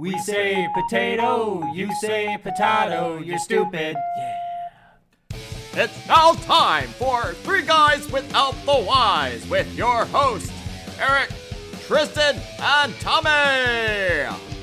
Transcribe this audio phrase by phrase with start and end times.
[0.00, 3.96] We say potato, you say potato, you're stupid.
[5.72, 10.52] It's now time for Three Guys Without the Wise with your hosts,
[10.98, 11.30] Eric,
[11.86, 14.53] Tristan, and Tommy.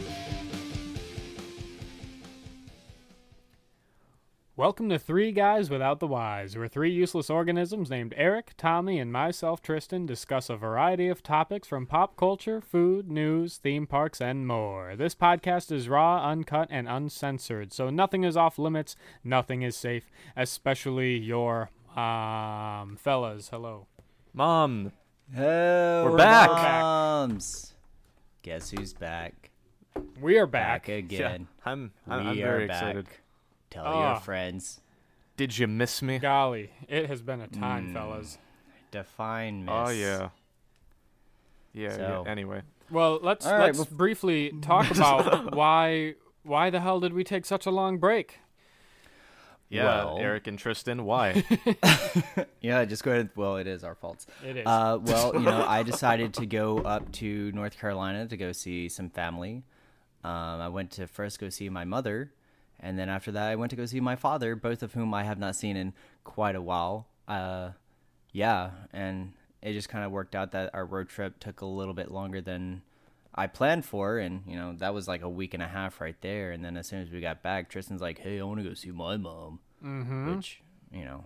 [4.61, 9.11] Welcome to Three Guys Without the Wise, where three useless organisms named Eric, Tommy, and
[9.11, 14.45] myself, Tristan, discuss a variety of topics from pop culture, food, news, theme parks, and
[14.45, 14.95] more.
[14.95, 20.11] This podcast is raw, uncut, and uncensored, so nothing is off limits, nothing is safe,
[20.37, 23.87] especially your um Fellas, hello.
[24.31, 24.91] Mom,
[25.33, 26.51] Hey, We're back.
[26.51, 27.73] Moms.
[28.43, 29.49] Guess who's back?
[30.19, 30.87] We are back.
[30.87, 31.47] again.
[31.65, 33.20] I'm, I'm, we I'm are very back.
[33.71, 33.83] Excited.
[33.83, 34.11] Tell Ah.
[34.13, 34.81] your friends.
[35.37, 36.19] Did you miss me?
[36.19, 37.93] Golly, it has been a time, Mm.
[37.93, 38.37] fellas.
[38.91, 39.73] Define miss.
[39.75, 40.29] Oh yeah.
[41.73, 41.95] Yeah.
[41.95, 42.31] So- yeah.
[42.31, 47.13] Anyway, Well, let's All right, let's bef- briefly talk about why why the hell did
[47.13, 48.39] we take such a long break?
[49.69, 49.85] yeah.
[49.85, 51.43] Well- Eric and Tristan, why?
[52.61, 53.29] Yeah, just go ahead.
[53.35, 54.25] Well, it is our fault.
[54.45, 54.67] It is.
[54.67, 58.87] Uh, well, you know, I decided to go up to North Carolina to go see
[58.87, 59.63] some family.
[60.23, 62.31] Um, I went to first go see my mother,
[62.81, 65.23] and then after that, I went to go see my father, both of whom I
[65.23, 65.93] have not seen in
[66.23, 67.07] quite a while.
[67.27, 67.71] Uh,
[68.33, 71.93] yeah, and it just kind of worked out that our road trip took a little
[71.93, 72.81] bit longer than
[73.33, 76.19] I planned for, and you know that was like a week and a half right
[76.21, 76.51] there.
[76.51, 78.73] And then as soon as we got back, Tristan's like, "Hey, I want to go
[78.73, 80.35] see my mom," mm-hmm.
[80.35, 81.23] which you know,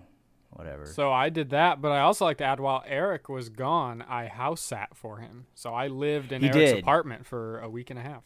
[0.52, 0.86] whatever.
[0.86, 4.28] So I did that, but I also like to add while Eric was gone, I
[4.28, 5.48] house sat for him.
[5.56, 6.80] So I lived in He Eric's did.
[6.84, 8.24] apartment for a week and a half.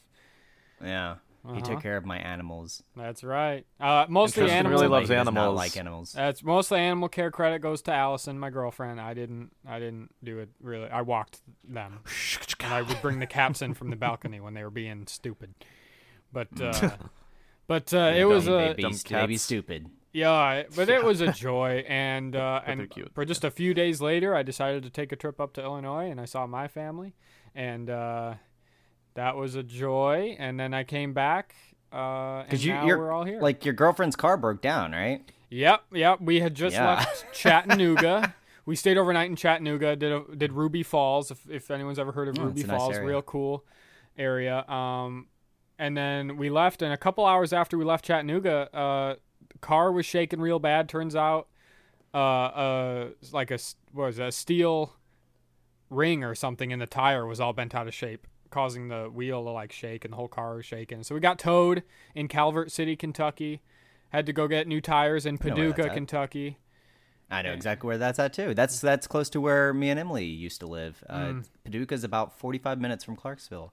[0.83, 1.61] yeah, he Uh-huh.
[1.61, 2.83] took care of my animals.
[2.95, 3.65] That's right.
[3.79, 4.81] Uh, mostly Tristan animals.
[4.81, 5.57] really loves Somebody who does not animals.
[5.57, 6.11] like animals.
[6.13, 8.99] That's mostly animal care credit goes to Allison, my girlfriend.
[8.99, 9.51] I didn't.
[9.67, 10.89] I didn't do it really.
[10.89, 11.99] I walked them,
[12.59, 15.53] and I would bring the cats in from the balcony when they were being stupid.
[16.33, 16.91] But uh,
[17.67, 19.89] but uh, it was They- a they Dumb they be stupid.
[20.11, 24.01] Yeah, but it was a joy, and uh, and cute, for just a few days
[24.01, 27.13] later, I decided to take a trip up to Illinois, and I saw my family,
[27.53, 28.33] and uh,
[29.19, 30.35] that was a joy.
[30.39, 31.55] And then I came back,
[31.91, 33.41] uh, and you, now we're all here.
[33.41, 35.21] like your girlfriend's car broke down, right?
[35.49, 36.21] yep, yep.
[36.21, 36.87] We had just Yeah.
[36.95, 38.33] left Chattanooga.
[38.65, 39.95] we stayed overnight in Chattanooga.
[39.95, 41.31] Did a, did Ruby Falls?
[41.31, 43.65] If if anyone's ever heard of Oh, Ruby a nice Falls, real cool
[44.17, 44.63] area.
[44.69, 45.27] Um,
[45.77, 49.15] and then we left, and a couple hours after we left Chattanooga, uh,
[49.61, 50.87] car was shaking real bad.
[50.89, 51.47] Turns out,
[52.13, 53.59] uh, uh, like a
[53.93, 54.93] what was it, a steel
[55.89, 59.43] ring or something in the tire was all bent out of shape, causing the wheel
[59.43, 61.03] to like shake, and the whole car was shaking.
[61.03, 61.83] So we got towed
[62.15, 63.61] in Calvert City, Kentucky.
[64.09, 65.93] Had to go get new tires in Paducah, that's.
[65.93, 66.57] Kentucky.
[67.31, 68.55] I know exactly where that's at too.
[68.55, 71.03] That's that's close to where me and Emily used to live.
[71.07, 71.45] Uh, Mm.
[71.63, 73.71] Paducah's about forty-five minutes from Clarksville.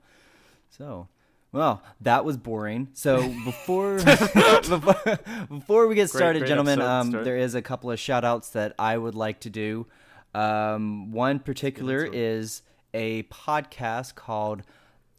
[0.68, 1.08] So,
[1.52, 2.88] well, that was boring.
[2.92, 7.24] So before before, before we get started, great gentlemen, um, start.
[7.24, 9.86] there is a couple of shout outs that I would like to do.
[10.34, 12.14] Um, one particular is it.
[12.14, 12.62] is
[12.96, 14.62] a podcast called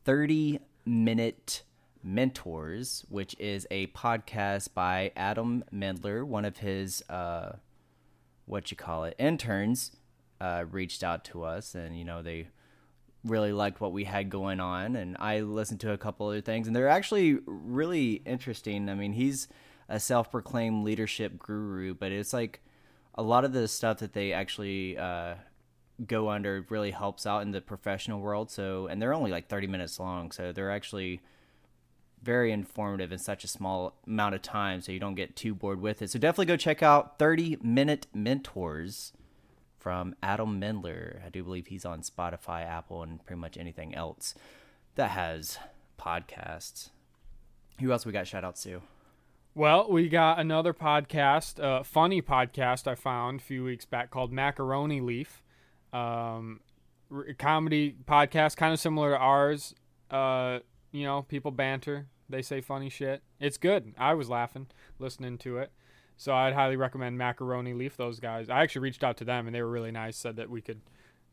[0.03, 1.61] 30 Minute
[2.03, 7.57] Mentors, which is a podcast by Adam Mendler, one of his uh,
[8.45, 9.91] what you call it interns
[10.41, 12.47] uh, reached out to us, and you know they
[13.23, 16.66] really liked what we had going on, and I listened to a couple other things,
[16.66, 18.89] and they're actually really interesting.
[18.89, 19.47] I mean, he's
[19.87, 22.61] a self-proclaimed leadership guru, but it's like
[23.13, 25.35] a lot of the stuff that they actually uh,
[26.06, 28.52] go under really helps out in the professional world.
[28.52, 31.22] So, and they're only like 30 minutes long, so they're actually
[32.22, 35.81] very informative in such a small amount of time so you don't get too bored
[35.81, 36.09] with it.
[36.09, 39.13] So definitely go check out 30 Minute Mentors
[39.78, 41.25] from Adam Mendler.
[41.25, 44.35] I do believe he's on Spotify, Apple, and pretty much anything else
[44.96, 45.59] that has
[46.00, 46.90] podcasts.
[47.79, 48.81] Who else we got shout outs to?
[49.53, 54.31] Well, we got another podcast, uh, funny podcast I found a few weeks back called
[54.31, 55.41] Macaroni Leaf.
[55.93, 56.59] Um,
[57.11, 59.73] r- comedy podcast, kind of similar to ours.
[60.09, 60.59] Uh,
[60.91, 63.22] you know, people banter, they say funny shit.
[63.39, 63.93] It's good.
[63.97, 64.67] I was laughing
[64.99, 65.72] listening to it.
[66.17, 68.49] So I'd highly recommend Macaroni Leaf, those guys.
[68.49, 70.81] I actually reached out to them and they were really nice, said that we could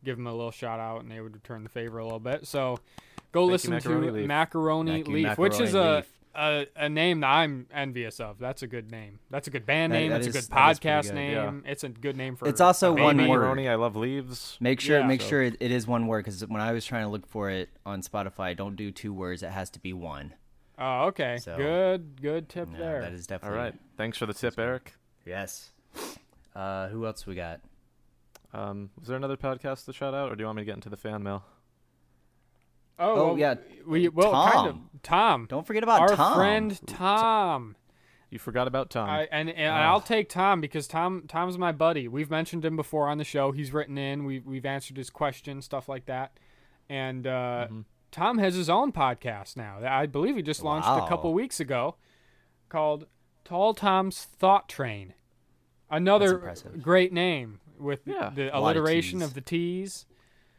[0.05, 2.47] give them a little shout out and they would return the favor a little bit.
[2.47, 2.79] So
[3.33, 4.27] go Thank you, listen Macaroni to Leaf.
[4.27, 6.13] Macaroni you, Leaf, which is Macaroni a, Leaf.
[6.35, 8.39] A a name that I'm envious of.
[8.39, 9.19] That's a good name.
[9.31, 10.11] That's a good band That- name.
[10.11, 11.63] that It's a is- good that is pretty podcast good, name.
[11.65, 11.71] yeah.
[11.71, 12.49] It's a good name for.
[12.49, 13.29] It's also a one word.
[13.41, 14.57] Macaroni, I love leaves.
[14.61, 15.07] Make sure Yeah.
[15.07, 17.27] make So- sure it, it is one word because when I was trying to look
[17.27, 19.43] for it on Spotify, don't do two words.
[19.43, 20.35] It has to be one.
[20.79, 21.39] Oh, okay.
[21.39, 23.01] So- good, good tip Yeah, there.
[23.03, 23.75] that is definitely all right.
[23.97, 24.95] Thanks for the tip, Eric.
[25.25, 25.73] Yes.
[26.55, 27.61] Uh, who else we got?
[28.53, 30.75] Um, was there another podcast to shout out, or do you want me to get
[30.77, 31.45] into the fan mail?
[32.99, 33.55] Oh, Oh, well, yeah,
[33.87, 34.91] We well kind of Tom.
[35.03, 35.47] Tom.
[35.49, 36.35] Don't forget about our Tom.
[36.35, 37.77] friend Tom.
[38.31, 39.09] You forgot about Tom.
[39.09, 42.09] I, and and I'll take Tom because Tom Tom's my buddy.
[42.09, 43.53] We've mentioned him before on the show.
[43.53, 44.25] He's written in.
[44.25, 46.39] We've we've answered his questions, stuff like that.
[46.89, 47.81] And uh, Mm-hmm.
[48.11, 49.79] Tom has his own podcast now.
[49.81, 51.97] that I believe he just launched a couple weeks ago,
[52.69, 53.07] called
[53.45, 55.15] Tall Tom's Thought Train.
[55.91, 56.81] Another impressive.
[56.83, 58.31] great name with Yeah.
[58.35, 59.29] the alliteration Ts.
[59.29, 60.07] of the T's.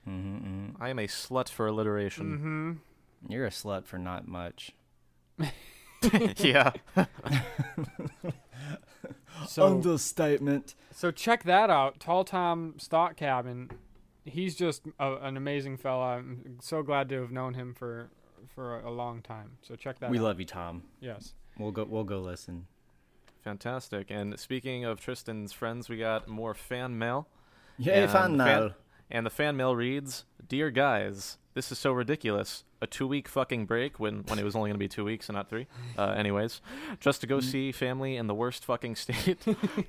[0.07, 0.83] Mm-hmm, mm-hmm.
[0.83, 2.79] I am a slut for alliteration.
[3.25, 3.31] Mm-hmm.
[3.31, 4.71] You're a slut for not much.
[6.37, 6.71] yeah.
[9.47, 10.75] So Understatement.
[10.91, 13.69] So check that out, Tall Tom Stock Cabin.
[14.23, 16.17] He's just a, an amazing fella.
[16.17, 18.09] I'm so glad to have known him for
[18.55, 19.57] for a, a long time.
[19.61, 20.23] So check that We out.
[20.23, 20.83] love you, Tom.
[21.01, 21.33] yes.
[21.59, 21.83] We'll go.
[21.83, 22.67] We'll go listen.
[23.43, 24.07] Fantastic.
[24.09, 27.27] And speaking of Tristan's friends, we got more fan mail.
[27.77, 28.71] Yay, And fan the mail.
[29.15, 32.65] And the fan mail reads, "Dear guys, this is so ridiculous.
[32.81, 35.37] A two-week fucking break when when it was only going to be two weeks and
[35.37, 35.67] not three.
[35.97, 36.61] Uh, anyways,
[36.99, 39.39] just to go see family in the worst fucking state.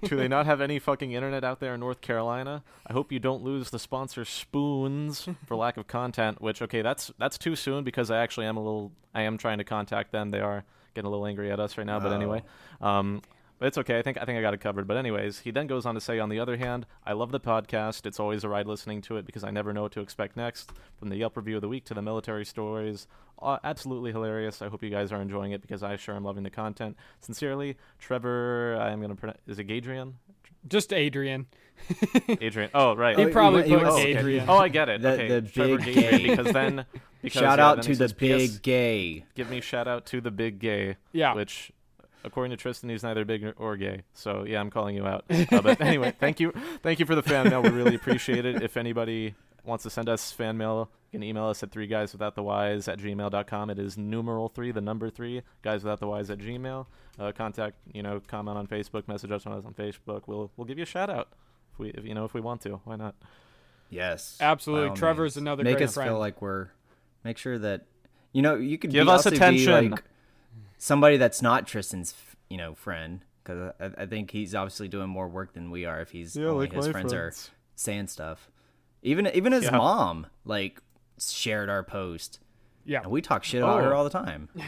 [0.05, 2.63] Do they not have any fucking internet out there in North Carolina?
[2.87, 6.41] I hope you don't lose the sponsor Spoons for lack of content.
[6.41, 8.93] Which okay, that's that's too soon because I actually am a little.
[9.13, 10.31] I am trying to contact them.
[10.31, 10.65] They are
[10.95, 11.99] getting a little angry at us right now.
[11.99, 12.45] But anyway,
[12.81, 13.23] um,
[13.59, 13.99] but it's okay.
[13.99, 14.87] I think I think I got it covered.
[14.87, 17.41] But anyways, he then goes on to say, on the other hand, I love the
[17.41, 18.07] podcast.
[18.07, 20.73] It's always a ride listening to it because I never know what to expect next.
[20.99, 23.07] From the Yelp review of the week to the military stories,
[23.41, 24.63] uh, absolutely hilarious.
[24.63, 26.97] I hope you guys are enjoying it because I sure am loving the content.
[27.21, 28.77] Sincerely, Trevor.
[28.81, 29.39] I'm gonna pronounce.
[29.47, 30.15] Is it Gadrian?
[30.69, 31.47] Just Adrian.
[32.41, 32.71] Adrian.
[32.75, 33.17] Oh right.
[33.19, 34.17] He Oh, probably he put went- okay.
[34.17, 34.47] Adrian.
[34.49, 35.03] Oh, I get it.
[35.03, 36.27] The- okay, the Trevor big Gadrian, gay.
[36.29, 36.85] because then
[37.23, 38.59] because, Shout yeah, out to the says, big "P.S.
[38.59, 39.25] gay.
[39.35, 40.97] Give me shout out to the big gay.
[41.13, 41.35] Yeah.
[41.35, 41.73] Which,
[42.27, 44.03] according to Tristan, he's neither big or gay.
[44.13, 45.25] So yeah, I'm calling you out.
[45.53, 46.53] Uh, but anyway, thank you,
[46.83, 47.63] thank you for the fan mail.
[47.63, 48.63] We really appreciate it.
[48.63, 49.35] If anybody
[49.65, 52.43] wants to send us fan mail, you can email us at three guys without the
[52.43, 53.71] y's at gmail.com.
[53.71, 56.87] It is numeral three, the number three, guys without the y's at gmail.
[57.19, 60.23] Uh, contact, you know, comment on Facebook, message us on us on Facebook.
[60.27, 61.29] We'll we'll give you a shout out
[61.73, 62.81] if we if you know if we want to.
[62.85, 63.15] Why not?
[63.91, 64.37] Yes.
[64.41, 64.97] Absolutely.
[64.97, 65.43] Trevor's means.
[65.43, 66.11] another Make great us friend.
[66.11, 66.69] feel like we're.
[67.25, 67.87] Make sure that,
[68.33, 69.91] you know, you could Give be, us also be, attention.
[69.91, 70.05] like
[70.79, 72.15] somebody that's not Tristan's,
[72.49, 76.01] you know, friend, because I, I think he's obviously doing more work than we are.
[76.01, 77.49] If he's Yeah, only like his friends, friends.
[77.49, 78.51] are saying stuff,
[79.03, 79.77] even even his Yeah.
[79.77, 80.81] mom like
[81.19, 82.41] shared our post,
[82.85, 83.03] Yeah.
[83.03, 83.99] and we talk shit about her Oh.
[83.99, 84.49] all the time.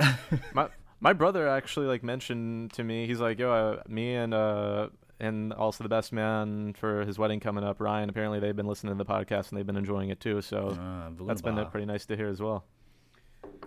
[0.54, 0.68] my
[1.00, 4.88] my brother actually like mentioned to me he's like yo uh, me and uh
[5.20, 8.92] and also the best man for his wedding coming up ryan apparently they've been listening
[8.92, 11.86] to the podcast and they've been enjoying it too so Uh, that's been uh, pretty
[11.86, 12.64] nice to hear as well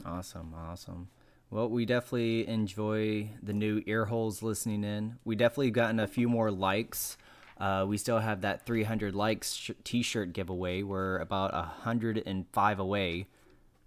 [0.06, 1.10] Awesome, awesome.
[1.50, 5.18] Well, we definitely enjoy the new ear holes listening in.
[5.24, 7.18] We definitely gotten a few more likes.
[7.58, 10.84] Uh, we still have that 300 likes sh- t-shirt giveaway.
[10.84, 13.28] We're about 105 away.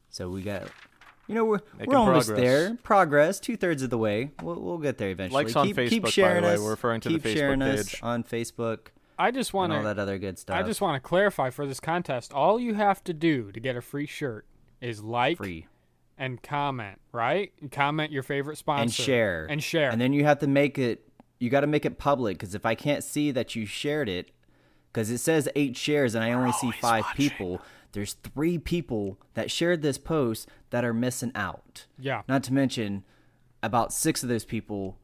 [0.08, 0.64] So we got,
[1.28, 2.44] you know, we're, Making we're almost progress.
[2.44, 2.78] there.
[2.82, 4.31] Progress, two thirds of the way.
[4.43, 5.44] We'll, we'll get there eventually.
[5.44, 6.54] Likes on keep, Facebook, keep by the sharing way.
[6.54, 6.60] us.
[6.60, 8.00] We're referring to the Facebook sharing us page.
[8.02, 8.88] on Facebook
[9.20, 10.56] I just want all to that other good stuff.
[10.56, 12.32] I just want to clarify for this contest.
[12.32, 14.46] All you have to do to get a free shirt
[14.81, 15.66] is like free
[16.20, 17.52] and comment, right?
[17.61, 19.90] And comment your favorite sponsor and share and share.
[19.90, 21.08] and then you have to make it
[21.40, 24.31] you got to make it public because if i can't see that you shared it
[24.93, 27.61] because it says eight shares and i only see five people
[27.93, 32.20] there's three people that shared this post that are missing out yeah.
[32.28, 33.03] not to mention
[33.62, 34.98] about six of those people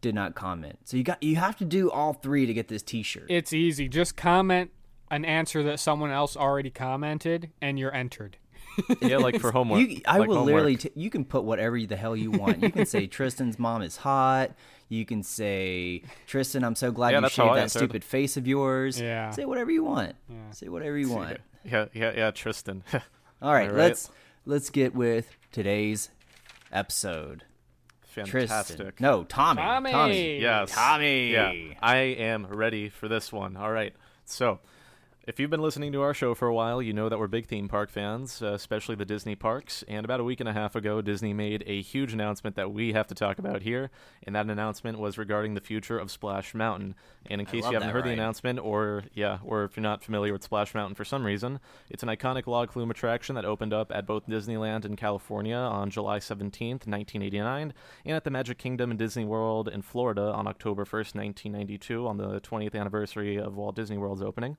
[0.00, 2.82] did not comment so you got you have to do all three to get this
[2.82, 3.88] t-shirt It's easy.
[3.88, 4.70] Just comment
[5.10, 8.36] an answer that someone else already commented and you're entered.
[9.00, 10.54] Yeah like for homework You, I like will homework.
[10.54, 10.76] literally.
[10.76, 12.62] T- you can put whatever the hell you want.
[12.62, 14.50] You can say Tristan's mom is hot.
[14.88, 17.78] You can say Tristan, I'm so glad Yeah, you that's shaved that answered.
[17.80, 19.00] stupid face of yours.
[19.00, 19.30] Yeah.
[19.30, 20.14] Say whatever you want.
[20.52, 21.38] Say whatever you want.
[21.64, 23.00] yeah yeah yeah tristan All
[23.52, 23.74] right, All right.
[23.74, 24.10] let's
[24.44, 26.10] let's get with today's
[26.72, 27.44] episode.
[28.02, 28.92] fantastic Tristan.
[29.00, 29.60] No, Tommy.
[29.60, 30.40] Tommy.
[30.40, 30.72] Yes.
[30.72, 31.32] Tommy.
[31.32, 31.52] Yeah.
[31.82, 33.56] I am ready for this one.
[33.56, 33.94] All right.
[34.24, 34.60] So,
[35.26, 37.46] if you've been listening to our show for a while, you know that we're big
[37.46, 39.82] theme park fans, uh, especially the Disney parks.
[39.88, 42.92] And about a week and a half ago, Disney made a huge announcement that we
[42.92, 43.90] have to talk about here.
[44.22, 46.94] And that announcement was regarding the future of Splash Mountain.
[47.28, 50.04] And in case you haven't that heard the announcement, or yeah, or if you're not
[50.04, 51.58] familiar with Splash Mountain for some reason,
[51.90, 55.90] it's an iconic log flume attraction that opened up at both Disneyland in California on
[55.90, 60.84] July 17th, 1989, and at the Magic Kingdom in Disney World in Florida on October
[60.84, 64.56] 1st, 1992, on the 20th anniversary of Walt Disney World's opening.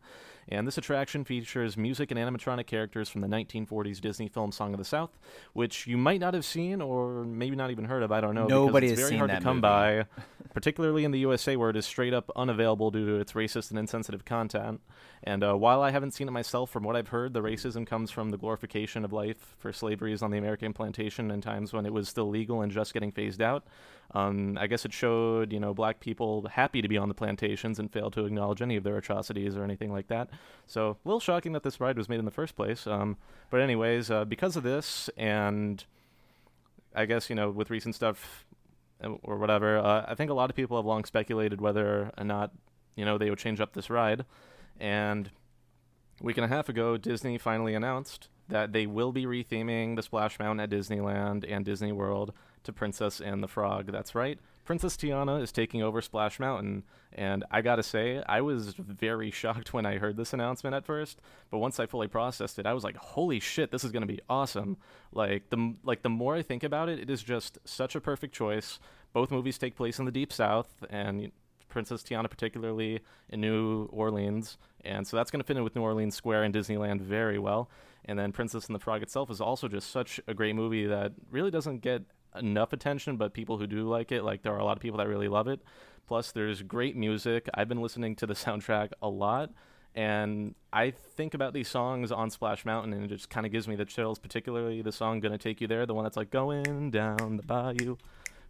[0.50, 4.78] And this attraction features music and animatronic characters from the 1940s Disney film Song of
[4.78, 5.18] the South,
[5.54, 8.12] which you might not have seen or maybe not even heard of.
[8.12, 8.46] I don't know.
[8.46, 9.62] because Nobody it's has very seen hard that to come movie.
[9.62, 10.06] by,
[10.54, 13.80] particularly in the USA where it is straight up unavailable due to its racist and
[13.80, 14.80] insensitive content.
[15.24, 18.10] And uh, while I haven't seen it myself, from what I've heard, the racism comes
[18.12, 21.92] from the glorification of life for slaveries on the American plantation in times when it
[21.92, 23.66] was still legal and just getting phased out.
[24.12, 27.78] Um, I guess it showed, you know, black people happy to be on the plantations
[27.78, 30.30] and failed to acknowledge any of their atrocities or anything like that.
[30.66, 32.88] So, a little shocking that this ride was made in the first place.
[32.88, 33.18] Um,
[33.50, 35.84] but, anyways, uh, because of this, and
[36.96, 38.46] I guess, you know, with recent stuff
[39.04, 42.24] uh, or whatever, uh, I think a lot of people have long speculated whether or
[42.24, 42.52] not,
[42.96, 44.26] you know, they would change up this ride.
[44.80, 45.32] And
[46.22, 50.04] a week and a half ago, Disney finally announced that they will be retheming the
[50.04, 52.34] Splash Mountain at Disneyland and Disney World
[52.68, 53.92] to Princess and the Frog.
[53.92, 54.40] That's right.
[54.64, 56.84] Princess Tiana is taking over Splash Mountain,
[57.14, 61.20] and I gotta say, I was very shocked when I heard this announcement at first.
[61.50, 64.20] But once I fully processed it, I was like, "Holy shit, this is gonna be
[64.30, 64.78] awesome!"
[65.12, 68.36] Like the like the more I think about it, it is just such a perfect
[68.36, 68.80] choice.
[69.14, 71.32] Both movies take place in the Deep South, and
[71.70, 76.16] Princess Tiana particularly in New Orleans, and so that's to fit in with New Orleans
[76.16, 77.70] Square and Disneyland very well.
[78.04, 81.12] And then Princess and the Frog itself is also just such a great movie that
[81.30, 82.04] really doesn't get
[82.36, 84.98] enough attention, but people who do like it, like there are a lot of people
[84.98, 85.62] that really love it.
[86.08, 87.50] Plus, there's great music.
[87.54, 89.52] I've been listening to the soundtrack a lot,
[89.96, 93.68] and I think about these songs on Splash Mountain, and it just kind of gives
[93.68, 94.20] me the chills.
[94.20, 97.98] Particularly the song "Gonna Take You There," the one that's like going down the bayou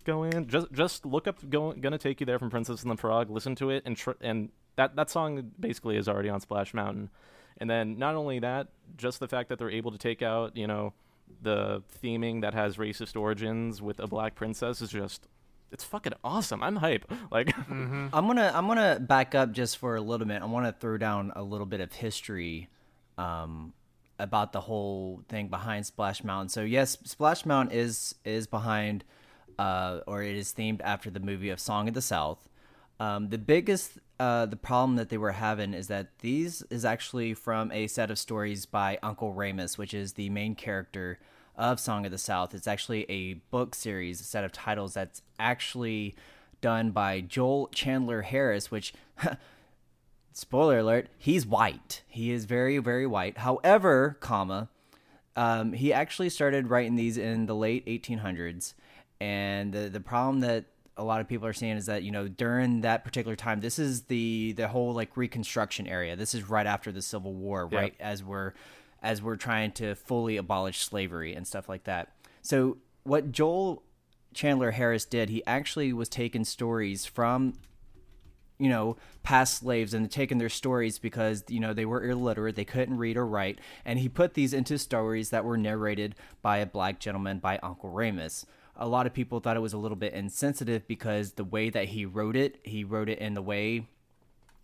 [0.08, 3.30] going just just look up go, gonna take you there from princess and the frog
[3.30, 7.10] listen to it and tr- and that that song basically is already on splash mountain
[7.58, 10.66] and then not only that just the fact that they're able to take out you
[10.66, 10.94] know
[11.42, 15.28] the theming that has racist origins with a black princess is just
[15.72, 20.02] it's fucking awesome i'm hype like I'm gonna I'm gonna back up just for a
[20.02, 20.42] little bit.
[20.42, 22.70] I want to throw down a little bit of history
[23.18, 23.74] um,
[24.20, 26.50] about the whole thing behind Splash Mountain.
[26.50, 29.04] So yes, Splash Mountain is is behind,
[29.60, 32.48] uh, or it is themed after the movie of Song of the South.
[33.00, 37.34] Um, the biggest uh, the problem that they were having is that these is actually
[37.34, 41.20] from a set of stories by Uncle Remus, which is the main character
[41.56, 42.54] of Song of the South.
[42.54, 46.16] It's actually a book series, a set of titles that's actually
[46.62, 48.94] done by Joel Chandler Harris, which
[50.34, 52.04] spoiler alert, he's white.
[52.08, 53.40] He is very, very white.
[53.40, 54.70] However, comma,
[55.36, 58.74] um, he actually started writing these in the late 1800s,
[59.20, 60.66] and the the problem that
[60.98, 63.80] a lot of people are saying is that you know during that particular time, this
[63.80, 66.16] is the the whole like Reconstruction area.
[66.16, 67.80] This is right after the Civil War, Yeah.
[67.80, 68.54] right as we're
[69.02, 72.14] as we're trying to fully abolish slavery and stuff like that.
[72.42, 73.84] So what Joel
[74.34, 77.54] Chandler Harris did, he actually was taking stories from
[78.60, 82.66] you know, past slaves and taking their stories because, you know, they were illiterate, they
[82.66, 83.60] couldn't read or write.
[83.86, 87.92] And he put these into stories that were narrated by a black gentleman, by Uncle
[87.92, 88.48] Remus.
[88.78, 91.86] A lot of people thought it was a little bit insensitive because the way that
[91.86, 93.88] he wrote it, he wrote it in the way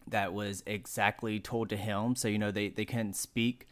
[0.07, 2.15] that was exactly told to him.
[2.15, 3.67] So, you know, they, they couldn't speak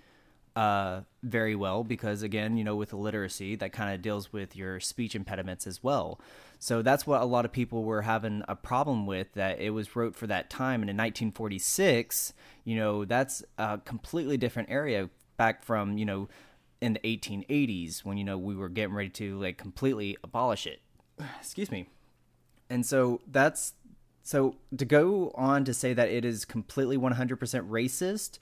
[0.56, 4.80] uh, very well because, again, you know, with illiteracy, that kind of deals with your
[4.80, 6.20] speech impediments as well.
[6.60, 9.96] So that's what a lot of people were having a problem with that it was
[9.96, 10.82] wrote for that time.
[10.82, 12.34] And in 1946,
[12.66, 16.30] you know, that's a completely different area back from, you know,
[16.82, 20.82] in the 1880s when, you know, we were getting ready to like completely abolish it.
[21.40, 21.88] Excuse me.
[22.70, 23.74] And so that's
[24.24, 27.38] so to go on to say that it is completely 100%
[27.70, 28.38] racist,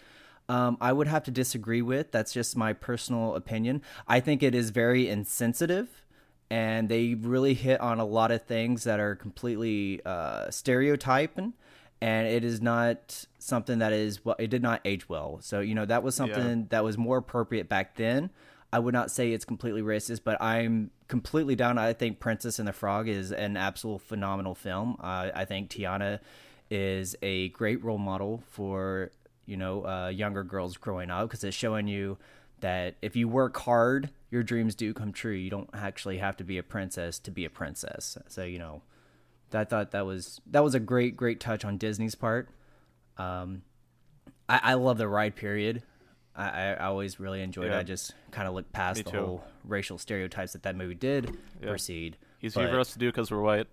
[0.50, 2.12] um, I would have to disagree with.
[2.12, 3.82] That's just my personal opinion.
[4.08, 6.04] I think it is very insensitive,
[6.50, 11.54] and they really hit on a lot of things that are completely uh, stereotyping,
[12.02, 14.36] and it is not something that is well.
[14.40, 15.40] It did not age well.
[15.42, 18.30] So you know that was something that was more appropriate back then.
[18.72, 21.78] I would not say it's completely racist, but I'm completely down.
[21.80, 24.96] I think Princess and the Frog is an absolute phenomenal film.
[25.00, 26.20] Uh, I think Tiana
[26.70, 29.12] is a great role model for
[29.46, 32.18] you know uh, younger girls growing up because it's showing you
[32.62, 35.34] that if you work hard, your dreams do come true.
[35.34, 38.18] You don't actually have to be a princess to be a princess.
[38.28, 38.84] So you know,
[39.54, 42.50] I thought that was that was a great great touch on Disney's part.
[43.18, 43.64] Um,
[44.48, 45.84] I, I love the ride period.
[46.36, 47.74] I, I always really enjoyed it.
[47.74, 49.18] I just kind of looked past Me the too.
[49.18, 51.70] whole racial stereotypes that that movie did Yeah.
[51.70, 52.18] proceed.
[52.42, 53.68] easier But- for us to do because we're white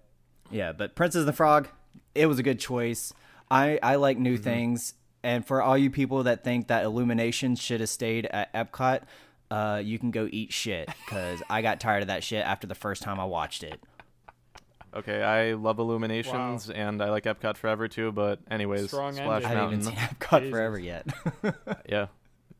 [0.51, 1.69] yeah, but Princess and the Frog,
[2.15, 3.13] it was a good choice.
[3.51, 4.23] I I like Mm-hmm.
[4.25, 8.53] new things, and for all you people that think that Illumination should have stayed at
[8.53, 9.03] Epcot,
[9.51, 12.75] uh, you can go eat shit because I got tired of that shit after the
[12.77, 13.81] first time I watched it.
[14.97, 18.13] Okay, I love Illuminations and I like Epcot Forever too.
[18.13, 19.45] But anyways, Strong Splash ending.
[19.45, 19.81] I haven't Mountain.
[19.81, 20.51] even seen Epcot Jesus.
[20.53, 21.07] forever yet.
[21.89, 22.07] Yeah.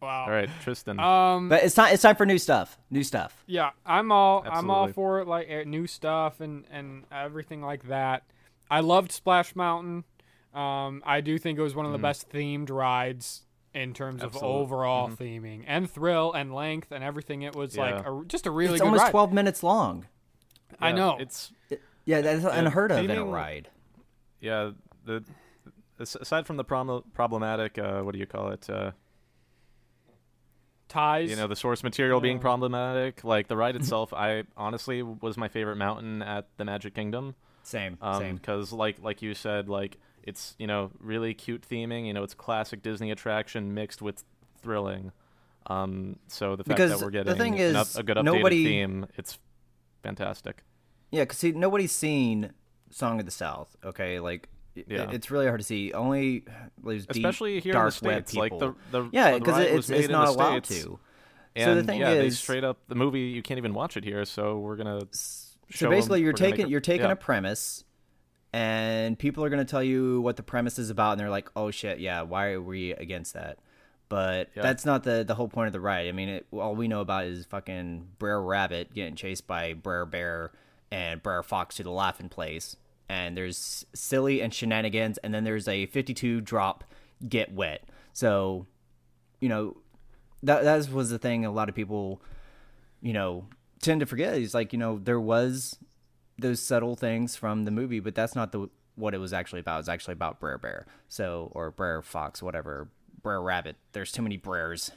[0.03, 0.25] Wow.
[0.27, 1.01] All right, Tristan.
[1.01, 1.49] Um.
[1.49, 1.93] but it's time.
[1.95, 2.79] It's time for new stuff.
[2.91, 3.43] New stuff.
[3.47, 4.93] Yeah, I'm all I'm all Absolutely.
[4.93, 8.23] for like uh, new stuff and and everything like that.
[8.71, 10.05] I loved Splash Mountain.
[10.53, 13.43] Um, I do think it was one of the best themed rides
[13.75, 14.51] in terms of Absolute.
[14.53, 17.43] overall theming and thrill and length and everything.
[17.43, 18.21] It was like Yeah.
[18.21, 19.11] a, just a really it's good almost ride.
[19.11, 20.07] 12 minutes long.
[20.81, 21.17] I Yeah, know.
[21.19, 21.53] It's
[22.07, 23.69] Yeah, that's unheard of in a ride.
[24.41, 24.71] yeah.
[25.05, 25.23] The
[25.99, 28.69] aside from the prom- problematic, uh, what do you call it?
[28.71, 28.93] Uh,
[30.89, 31.31] ties.
[31.31, 33.25] you know, the source material being problematic.
[33.25, 37.35] Like the ride itself, I honestly was my favorite mountain at the Magic Kingdom.
[37.63, 37.99] Same.
[38.01, 38.35] Um, same.
[38.37, 42.07] because like like you said, like it's you know really cute theming.
[42.07, 44.23] You know, it's classic Disney attraction mixed with
[44.63, 45.13] thrilling.
[45.69, 48.17] Um, so the fact Because that we're the getting thing an is, up- a good
[48.17, 49.39] updated nobody- theme, it's
[50.05, 50.63] fantastic.
[51.11, 52.53] Yeah, because see, nobody's seen
[52.91, 53.77] Song of the South.
[53.85, 55.11] Okay, like Yeah.
[55.11, 55.93] it's really hard to see.
[55.93, 58.75] Only uh, those deep, Especially here dark in the states, like people.
[58.91, 60.99] the the yeah, because it's it's not allowed States, to.
[61.55, 63.97] And So the thing yeah, they is- straight up the movie you can't even watch
[63.97, 64.25] it here.
[64.25, 67.13] So we're gonna So show 'em- basically, you're we're gonna taking a- you're taking yeah.
[67.13, 67.85] a premise,
[68.53, 71.71] and people are to tell you what the premise is about, and they're like, "Oh
[71.71, 73.59] shit, yeah, why are we against that?"
[74.09, 74.63] But Yeah.
[74.63, 76.09] that's not the the whole point of the ride.
[76.09, 80.07] I mean, it, all we know about is fucking Brer Rabbit getting chased by Brer
[80.07, 80.53] Bear
[80.91, 82.77] and Brer Fox to the laughing place,
[83.09, 86.85] and there's silly and shenanigans, and then there's a 52 drop
[87.29, 87.85] get wet.
[88.13, 88.67] So,
[89.41, 89.77] you know,
[90.43, 91.45] that that was the thing.
[91.45, 92.21] A lot of people
[93.07, 93.47] you know,
[93.81, 95.79] tend to forget is like, you know, there was
[96.39, 99.81] those subtle things from the movie, but that's not the what it was actually about.
[99.81, 100.87] It's actually about Brer Bear.
[101.09, 102.89] So or Brer Fox, whatever.
[103.23, 103.77] Brer Rabbit.
[103.93, 104.91] There's too many Brers.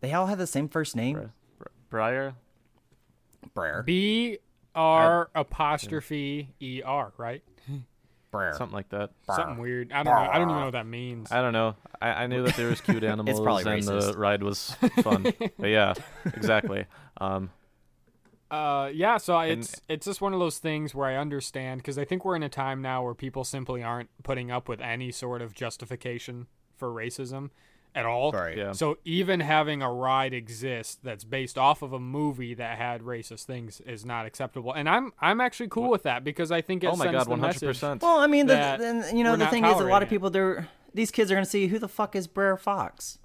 [0.00, 1.32] They all have the same first name.
[1.58, 2.34] Br- Briar.
[3.54, 3.82] Brer.
[3.82, 4.38] B
[4.74, 7.42] R apostrophe E R, right?
[8.32, 9.10] Something like that.
[9.26, 9.92] Something weird.
[9.92, 10.20] I don't know.
[10.20, 11.30] I don't even know what that means.
[11.30, 11.76] I don't know.
[12.02, 14.16] I, I knew that there was cute animals probably and the racist.
[14.18, 14.70] ride was
[15.02, 15.22] fun.
[15.58, 16.86] but yeah, exactly.
[17.18, 17.50] Um,
[18.50, 21.96] Uh, yeah, so And- it's it's just one of those things where I understand because
[21.96, 25.12] I think we're in a time now where people simply aren't putting up with any
[25.12, 27.50] sort of justification for racism
[27.94, 28.32] at all.
[28.32, 28.56] Right.
[28.56, 28.72] Yeah.
[28.72, 33.44] So even having a ride exist that's based off of a movie that had racist
[33.44, 36.88] things is not acceptable, and I'm I'm actually cool with that because I think it
[36.88, 38.02] oh my sends god, one hundred percent.
[38.02, 40.30] Well, I mean, the, that then you know the thing is, a lot of people
[40.30, 43.18] they're these kids are gonna see who the fuck is Brer Fox,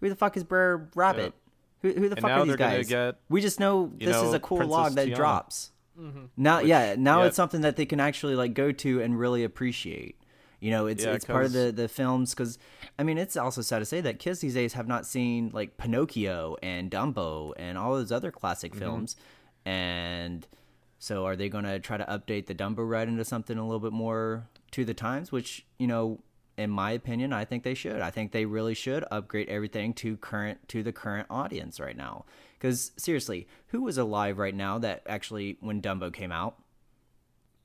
[0.00, 1.34] who the fuck is Brer Rabbit,
[1.82, 2.88] who, who the And fuck now are these guys?
[2.88, 5.16] get, we just know you this is a cool Princess log that Tiana.
[5.16, 5.72] drops.
[5.98, 6.24] Mm-hmm.
[6.36, 7.26] Now, yeah, now yeah.
[7.26, 10.16] it's something that they can actually like go to and really appreciate.
[10.60, 12.58] You know, it's Yeah, it's part of the the films because
[12.98, 15.76] I mean it's also sad to say that kids these days have not seen like
[15.78, 18.80] Pinocchio and Dumbo and all those other classic Mm-hmm.
[18.80, 19.16] films,
[19.64, 20.46] and
[20.98, 23.80] so are they going to try to update the Dumbo ride into something a little
[23.80, 25.32] bit more to the times?
[25.32, 26.20] Which you know,
[26.58, 28.00] in my opinion, I think they should.
[28.02, 32.26] I think they really should upgrade everything to current to the current audience right now.
[32.58, 36.58] Because seriously, who was alive right now that actually when Dumbo came out?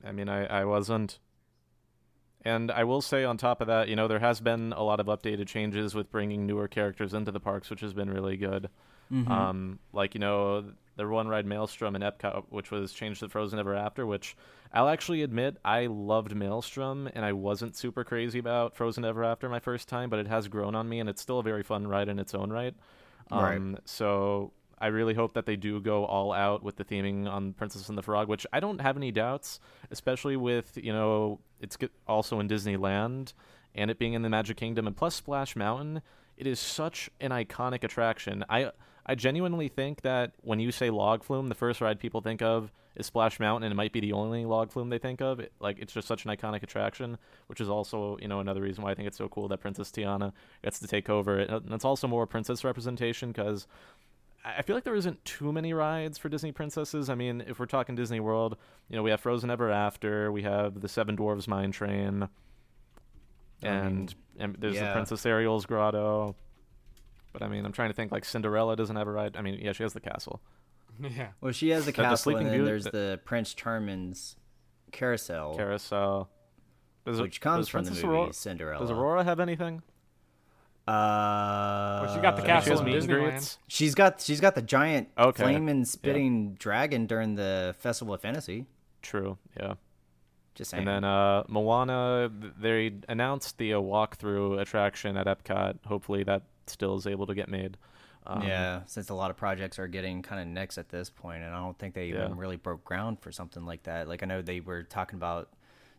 [0.02, 1.20] I mean, I, I wasn't.
[2.46, 5.00] And I will say, on top of that, you know, there has been a lot
[5.00, 8.70] of updated changes with bringing newer characters into the parks, which has been really good.
[9.12, 9.32] Mm-hmm.
[9.32, 10.64] Um, like you know,
[10.96, 14.36] the one ride Maelstrom in Epcot, which was changed to Frozen Ever After, which
[14.74, 19.50] I'll actually admit I loved Maelstrom, and I wasn't super crazy about Frozen Ever After
[19.50, 21.88] my first time, but it has grown on me, and it's still a very fun
[21.88, 22.76] ride in its own right.
[23.32, 23.58] Right.
[23.58, 27.54] Um, So I really hope that they do go all out with the theming on
[27.54, 29.60] Princess and the Frog, which I don't have any doubts,
[29.92, 33.34] especially with you know it's also in Disneyland
[33.74, 36.02] and it being in the Magic Kingdom and plus Splash Mountain.
[36.38, 38.44] It is such an iconic attraction.
[38.50, 38.72] I
[39.06, 42.72] I genuinely think that when you say log flume, the first ride people think of
[42.96, 45.40] is Splash Mountain, and it might be the only log flume they think of.
[45.40, 48.84] It, like it's just such an iconic attraction, which is also you know another reason
[48.84, 50.34] why I think it's so cool that Princess Tiana
[50.64, 51.40] gets to take over.
[51.40, 51.50] It.
[51.50, 53.68] And it's also more princess representation because
[54.46, 57.10] I I feel like there isn't too many rides for Disney princesses.
[57.10, 58.58] I mean, if we're talking Disney World,
[58.90, 62.30] you know, we have Frozen Ever After, we have the Seven Dwarves Mine Train,
[63.62, 64.94] and, and there's the.
[64.94, 66.36] Princess Ariel's Grotto.
[67.34, 69.36] But I mean, I'm trying to think like Cinderella doesn't have a ride.
[69.36, 70.42] I mean, yeah, she has the castle.
[71.00, 71.30] yeah.
[71.42, 74.38] Well, she has the the castle, Sleeping and then Beauty- there's the Prince Charming's
[74.92, 76.30] carousel, Carousel.
[77.06, 78.80] Does, which comes does from the movie Aurora, Cinderella.
[78.80, 79.84] Does Aurora have anything?
[80.88, 83.58] Uh, Well, she got the castle in Disneyland.
[83.68, 88.66] She's got she's got the giant Okay, flaming spitting dragon during the Festival of Fantasy.
[89.02, 89.38] True.
[89.60, 89.74] Yeah.
[90.54, 90.88] Just saying.
[90.88, 95.80] And then uh, Moana, they announced the uh, walkthrough attraction at Epcot.
[95.86, 97.78] Hopefully that still is able to get made.
[98.28, 101.44] Um, yeah, since a lot of projects are getting kind of next at this point,
[101.44, 102.34] and I don't think they even Yeah.
[102.36, 104.08] really broke ground for something like that.
[104.08, 105.50] Like I know they were talking about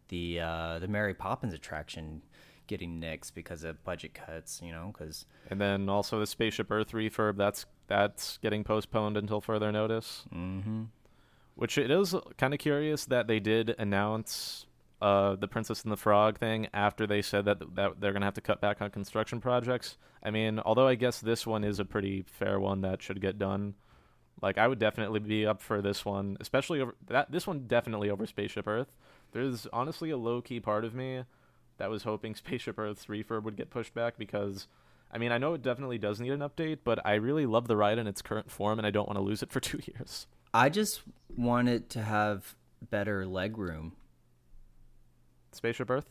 [0.09, 2.23] the uh, the Mary Poppins attraction
[2.67, 4.61] getting nixed because of budget cuts.
[4.63, 9.41] You know, because And then also the Spaceship Earth refurb that's that's getting postponed until
[9.41, 10.25] further notice.
[10.35, 10.85] mm-hmm.
[11.55, 14.67] Which it is kind of curious that they did announce
[15.01, 18.35] uh, the Princess and the Frog thing after they said that that they're gonna have
[18.35, 19.97] to cut back on construction projects.
[20.23, 23.39] I mean, although I guess this one is a pretty fair one that should get
[23.39, 23.75] done.
[24.43, 27.31] Like I would definitely be up for this one, especially over that.
[27.31, 28.93] This one definitely over Spaceship Earth.
[29.33, 31.25] There's honestly a low key part of me
[31.79, 34.67] that was hoping Spaceship Earth's refurb would get pushed back because,
[35.13, 37.77] I mean, I know it definitely does need an update, but I really love the
[37.77, 40.27] ride in its current form, and I don't want to lose it for two years.
[40.55, 41.03] I just
[41.37, 42.55] want it to have
[42.91, 43.93] better leg room.
[45.53, 46.07] Spaceship Earth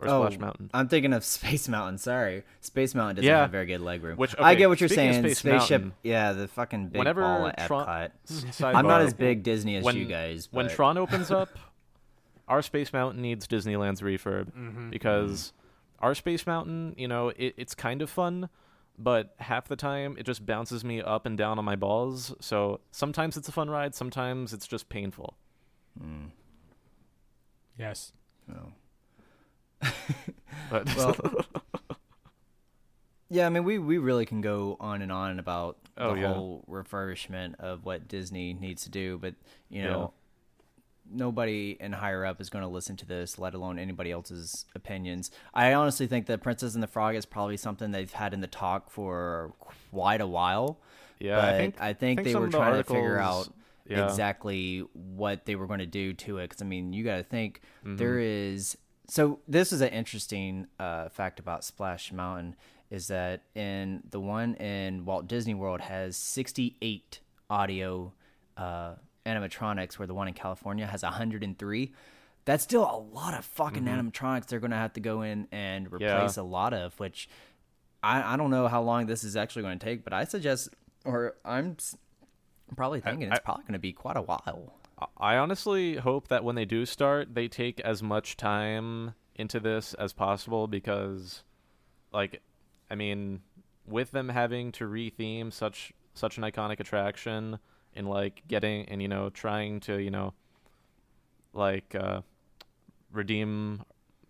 [0.00, 0.70] or Oh, Splash Mountain.
[0.74, 1.98] I'm thinking of Space Mountain.
[1.98, 3.42] Sorry, Space Mountain doesn't Yeah.
[3.42, 4.16] have very good leg room.
[4.16, 5.22] Which- I get what you're saying.
[5.22, 8.74] Space Spaceship, Mountain, yeah, the fucking big Whenever ball at Tron- Epcot.
[8.74, 10.48] I'm not as big Disney as when, you guys.
[10.50, 11.50] When Tron opens up,
[12.50, 14.90] our Space Mountain needs Disneyland's refurb mm-hmm.
[14.90, 16.04] because mm-hmm.
[16.04, 18.48] our Space Mountain, you know, it, it's kind of fun,
[18.98, 22.34] but half the time it just bounces me up and down on my balls.
[22.40, 25.36] So sometimes it's a fun ride, sometimes it's just painful.
[25.98, 26.30] Mm.
[27.78, 28.12] Yes.
[28.52, 28.72] Oh.
[30.70, 31.16] But Well,
[33.30, 36.20] yeah, I mean, we, we really can go on and on about oh, the Oh,
[36.20, 36.34] yeah.
[36.34, 39.36] whole refurbishment of what Disney needs to do, but
[39.68, 40.12] you know,
[41.12, 45.30] nobody in higher up is going to listen to this, let alone anybody else's opinions.
[45.52, 48.46] I honestly think that Princess and the Frog is probably something they've had in the
[48.46, 49.52] talk for
[49.90, 50.80] quite a while.
[51.18, 53.48] Yeah, but I think- I think, I think they were trying to figure out
[53.86, 54.06] yeah.
[54.08, 56.48] exactly what they were going to do to it.
[56.50, 57.96] Because I mean, you got to think Mm-hmm.
[57.96, 58.76] there is.
[59.08, 62.54] So this is an interesting uh, fact about Splash Mountain
[62.90, 68.12] is that in the one in Walt Disney World has 68 audio
[68.56, 68.94] uh,
[69.26, 71.92] animatronics, where the one in California has 103.
[72.46, 75.86] That's still a lot of fucking animatronics they're going to have to go in and
[75.90, 76.02] Mm-hmm.
[76.02, 76.16] Yeah.
[76.16, 77.28] replace a lot of, which
[78.02, 80.70] I, I don't know how long this is actually going to take, but I suggest,
[81.04, 81.76] or I'm
[82.76, 84.72] probably thinking it's I- probably going to be quite a while.
[85.16, 89.94] I honestly hope that when they do start, they take as much time into this
[89.94, 91.42] as possible because,
[92.12, 92.42] like,
[92.90, 93.40] I mean,
[93.86, 97.58] with them having to retheme such such an iconic attraction
[97.94, 100.32] and like getting and you know trying to you know
[101.52, 102.20] like uh,
[103.12, 103.82] redeem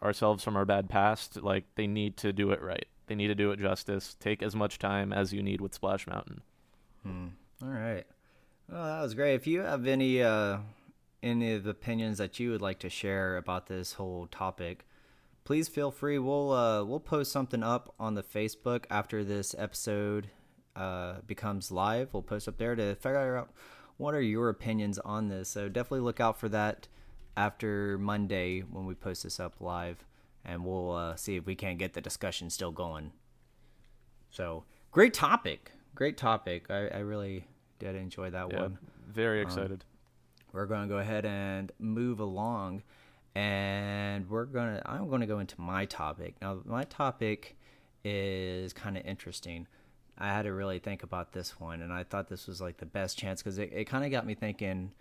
[0.03, 2.87] ourselves from our bad past, like they need to do it right.
[3.07, 4.17] They need to do it justice.
[4.21, 6.43] Take as much time as you need with Splash Mountain.
[7.63, 8.07] All right.
[8.71, 9.35] Well, that was great.
[9.35, 10.59] If you have any uh,
[11.23, 14.87] any of the opinions that you would like to share about this whole topic,
[15.45, 16.19] please feel free.
[16.19, 20.31] We'll uh, we'll post something up on the Facebook after this episode
[20.77, 22.09] uh, becomes live.
[22.13, 23.51] We'll post up there to figure out
[23.97, 25.49] what are your opinions on this.
[25.49, 26.89] So definitely look out for that
[27.37, 30.05] after Monday when we post this up live,
[30.45, 33.13] and we'll uh, see if we can't get the discussion still going.
[34.31, 36.67] So great topic, great topic.
[36.71, 37.45] I, I really
[37.79, 38.79] did enjoy that Yeah, one.
[39.09, 39.85] very excited.
[40.53, 42.83] We're going to go ahead and move along,
[43.35, 44.83] and we're gonna.
[44.85, 46.61] I'm going to go into my topic now.
[46.65, 47.57] My topic
[48.05, 49.67] is kind of interesting.
[50.21, 52.87] I had to really think about this one, and I thought this was like the
[52.87, 54.93] best chance because it, it kind of got me thinking.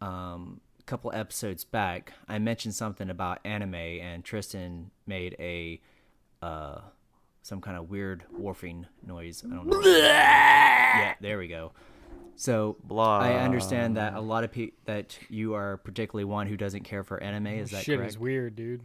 [0.00, 5.80] Um, a couple episodes back, I mentioned something about anime, and Tristan made a
[6.42, 6.80] uh,
[7.42, 9.44] some kind of weird wharfing noise.
[9.46, 9.80] I don't know.
[9.84, 11.72] yeah, there we go.
[12.34, 13.18] So Blah.
[13.18, 17.04] I understand that a lot of people that you are particularly one who doesn't care
[17.04, 17.46] for anime.
[17.48, 18.10] Is that Shit correct?
[18.10, 18.80] is weird, dude.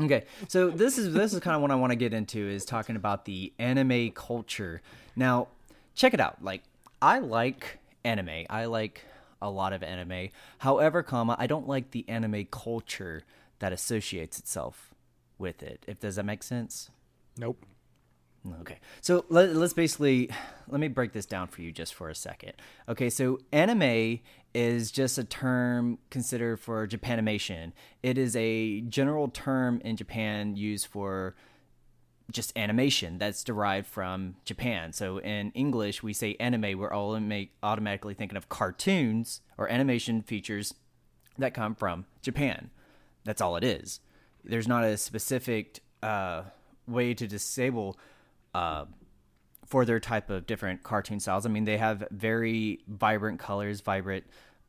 [0.00, 2.64] Okay, so this is this is kind of what I want to get into is
[2.64, 4.82] talking about the anime culture.
[5.14, 5.48] Now,
[5.94, 6.42] check it out.
[6.42, 6.62] Like,
[7.00, 8.46] I like anime.
[8.50, 9.04] I like
[9.40, 10.30] a lot of anime.
[10.58, 13.22] However, comma, I don't like the anime culture
[13.60, 14.94] that associates itself
[15.38, 15.84] with it.
[15.86, 16.90] If does that make sense?
[17.36, 17.64] Nope.
[18.60, 20.28] Okay, so let, let's basically
[20.68, 22.52] let me break this down for you just for a second.
[22.88, 24.20] Okay, so anime
[24.54, 27.72] is just a term considered for Japanimation.
[28.02, 31.34] It is a general term in Japan used for
[32.30, 34.92] just animation that's derived from Japan.
[34.92, 37.18] So in English, we say anime, we're all
[37.62, 40.74] automatically thinking of cartoons or animation features
[41.38, 42.70] that come from Japan.
[43.24, 44.00] That's all it is.
[44.42, 46.42] There's not a specific uh,
[46.86, 47.98] way to disable
[48.54, 48.84] uh,
[49.66, 51.46] for their type of different cartoon styles.
[51.46, 54.24] I mean, they have very vibrant colors, vibrant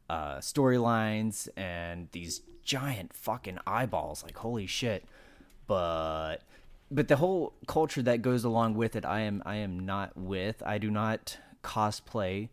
[0.10, 4.24] uh, storylines, and these giant fucking eyeballs.
[4.24, 5.06] Like, holy shit.
[5.68, 6.38] But
[6.92, 10.62] but the whole culture that goes along with it, I am I am not with.
[10.66, 12.50] I do not cosplay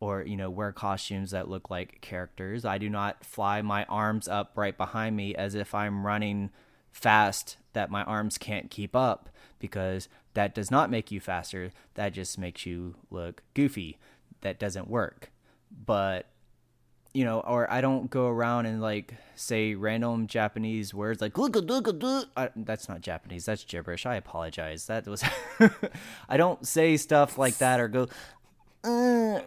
[0.00, 2.64] or you know wear costumes that look like characters.
[2.64, 6.50] I do not fly my arms up right behind me as if I'm running
[6.92, 11.70] fast that my arms can't keep up because that does not make you faster.
[11.94, 13.98] That just makes you look goofy.
[14.42, 15.30] That doesn't work.
[15.70, 16.26] But
[17.14, 21.32] you know, or I don't go around and like say random Japanese words like.
[22.56, 23.46] That's not Japanese.
[23.46, 24.04] That's gibberish.
[24.04, 24.86] I apologize.
[24.86, 25.22] That was.
[26.28, 28.08] I don't say stuff like that or go.
[28.82, 29.40] Uh,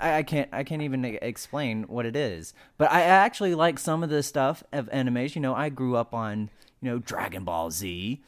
[0.00, 0.48] I, I can't.
[0.52, 2.52] I can't even explain what it is.
[2.76, 5.36] But I actually like some of the stuff of animes.
[5.36, 8.20] You know, I grew up on you know Dragon Ball Z,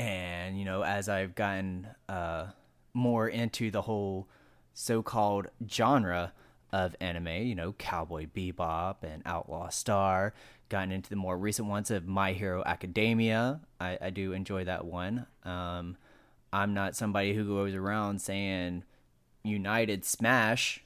[0.00, 2.46] and you know as I've gotten uh,
[2.94, 4.28] more into the whole
[4.72, 6.32] so-called genre
[6.72, 10.32] of anime, you know, Cowboy Bebop and Outlaw Star.
[10.68, 13.60] Gotten into the more recent ones of My Hero Academia.
[13.80, 15.26] I, I do enjoy that one.
[15.44, 15.96] Um,
[16.52, 18.84] I'm not somebody who goes around saying
[19.42, 20.84] United Smash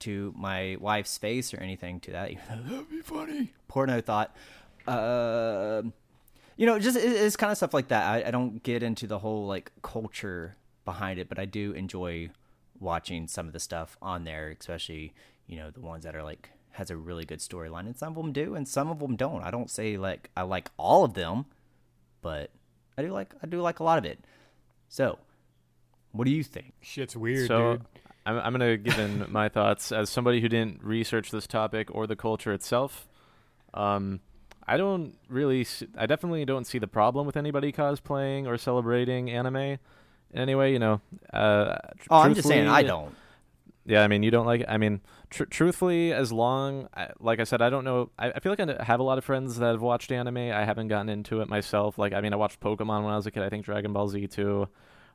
[0.00, 2.32] to my wife's face or anything to that.
[2.48, 3.54] That'd be funny.
[3.68, 4.36] Porno thought.
[4.86, 5.82] Uh,
[6.56, 8.04] you know, just it, it's kind of stuff like that.
[8.04, 12.30] I, I don't get into the whole like culture behind it, but I do enjoy
[12.80, 15.14] watching some of the stuff on there, especially
[15.46, 18.16] you know the ones that are like has a really good storyline, and some of
[18.16, 19.42] them do, and some of them don't.
[19.42, 21.46] I don't say like I like all of them,
[22.20, 22.50] but
[22.96, 24.18] I do like I do like a lot of it.
[24.88, 25.18] So,
[26.12, 26.74] what do you think?
[26.80, 27.86] Shit's weird, so, dude.
[28.26, 32.06] I'm, I'm gonna give in my thoughts as somebody who didn't research this topic or
[32.06, 33.08] the culture itself.
[33.74, 34.20] Um,
[34.66, 35.64] I don't really.
[35.64, 39.78] See, I definitely don't see the problem with anybody cosplaying or celebrating anime.
[40.34, 41.00] Anyway, you know.
[41.32, 41.76] Uh,
[42.10, 43.14] Oh, I'm just saying I don't.
[43.84, 44.60] Yeah, I mean, you don't like.
[44.60, 44.68] It.
[44.68, 48.10] I mean, tr- truthfully, as long, like I said, I don't know.
[48.16, 50.36] I, I feel like I have a lot of friends that have watched anime.
[50.36, 51.98] I haven't gotten into it myself.
[51.98, 53.42] Like, I mean, I watched Pokemon when I was a kid.
[53.42, 54.68] I think Dragon Ball Z too.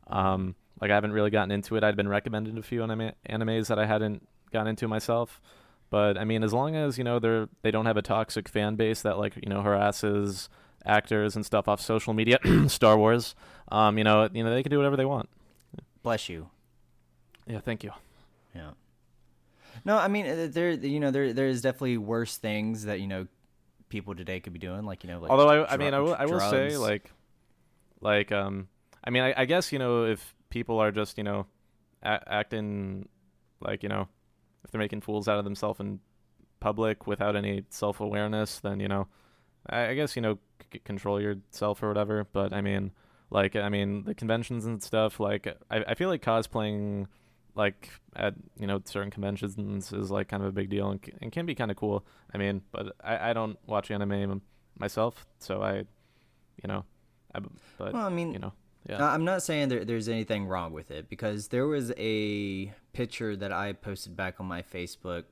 [0.07, 1.83] Um, like, I haven't really gotten into it.
[1.83, 5.41] I'd been recommended a few anime animes that I hadn't gotten into myself.
[5.89, 8.75] But I mean, as long as you know they're they don't have a toxic fan
[8.75, 10.49] base that like you know harasses
[10.85, 13.35] actors and stuff off social media, Star Wars.
[13.71, 15.29] Um, you know, you know they can do whatever they want.
[16.03, 16.49] Bless you.
[17.45, 17.91] Yeah, thank you.
[18.53, 18.71] Yeah.
[19.85, 20.71] No, I mean uh, there.
[20.71, 23.27] You know, there there's definitely worse things that you know
[23.89, 26.15] people today could be doing, like you know, like Although I, I mean, I will,
[26.15, 27.09] I will say, like,
[28.01, 28.67] like, um,
[29.03, 31.45] I mean, I, I guess you know, if people are just you know,
[32.03, 33.07] a- acting
[33.61, 34.07] like you know,
[34.67, 35.99] if they're making fools out of themselves in
[36.59, 39.07] public without any self awareness, then you know,
[39.69, 40.37] I, I guess you know,
[40.73, 42.27] c- control yourself or whatever.
[42.31, 42.91] But I mean,
[43.31, 45.19] like, I mean, the conventions and stuff.
[45.19, 47.07] Like, I, I feel like cosplaying.
[47.55, 49.57] Like at you know certain conventions
[49.91, 52.05] is like kind of a big deal and, c- and can be kind of cool.
[52.31, 54.43] I mean, but I, I don't watch anime
[54.77, 56.83] myself, so I, you know,
[57.33, 57.39] I,
[57.79, 58.53] but Well, I mean, you know,
[58.87, 59.03] yeah.
[59.05, 63.51] I'm not saying there, there's anything wrong with it because there was a picture that
[63.51, 65.23] I posted back on my Facebook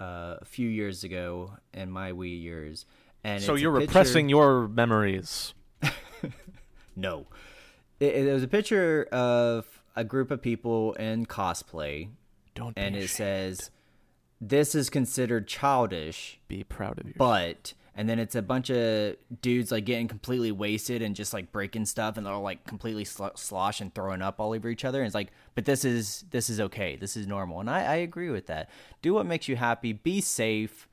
[0.00, 2.86] uh, a few years ago in my Wii years,
[3.24, 5.54] and so you're picture- repressing your memories.
[6.96, 7.26] No,
[7.98, 9.64] it, it was a picture of
[9.96, 12.08] a group of people in cosplay,
[12.54, 13.10] Don't and it ashamed.
[13.58, 13.70] says,
[14.40, 17.16] "This is considered childish." be proud of yourself.
[17.18, 21.52] but and then it's a bunch of dudes like getting completely wasted and just like
[21.52, 24.84] breaking stuff and they're all like completely sl- slosh and throwing up all over each
[24.84, 26.96] other and it's like but this is this is okay.
[26.96, 28.70] This is normal and I, I agree with that.
[29.02, 29.92] Do what makes you happy.
[29.92, 30.88] Be safe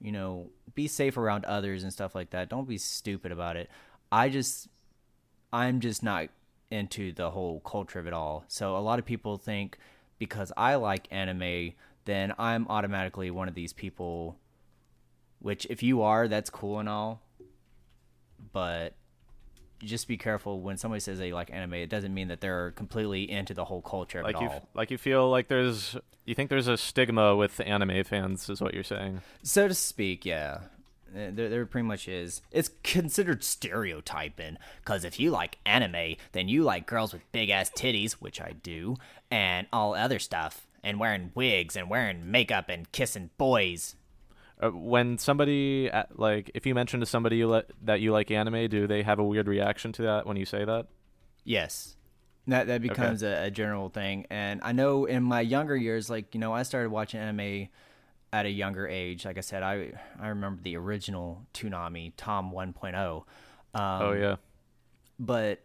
[0.00, 2.48] you know be safe around others and stuff like that.
[2.48, 3.70] Don't be stupid about it.
[4.10, 4.68] I just
[5.52, 6.28] i'm just not
[6.70, 8.44] into the whole culture of it all.
[8.48, 9.78] So a lot of people think
[10.18, 11.72] because i like anime
[12.04, 14.36] then i'm automatically one of these people
[15.40, 17.22] which if you are that's cool and all
[18.52, 18.94] but
[19.80, 23.30] just be careful when somebody says they like anime it doesn't mean that they're completely
[23.30, 24.68] into the whole culture like you, all.
[24.74, 28.74] like you feel like there's, you think there's a stigma with anime fans, is what
[28.74, 29.20] you're saying.
[29.42, 30.60] so to speak yeah.
[31.10, 32.42] Uh, there, there pretty much is.
[32.50, 37.70] It's considered stereotyping because if you like anime then you like girls with big ass
[37.70, 38.96] titties which i do
[39.30, 43.94] and all other stuff and wearing wigs and wearing makeup and kissing boys
[44.60, 48.30] Uh, when somebody uh, like, if you mention to somebody you le- that you like
[48.30, 50.86] anime, do they have a weird reaction to that when you say that?
[51.44, 51.96] Yes.
[52.48, 54.26] That that becomes a, a general thing.
[54.30, 57.68] And I know in my younger years, like, you know, I started watching anime
[58.32, 59.24] at a younger age.
[59.24, 63.16] Like I said, I I remember the original Toonami, Tom 1.0.
[63.16, 63.22] Um,
[63.74, 64.36] oh yeah.
[65.20, 65.60] But,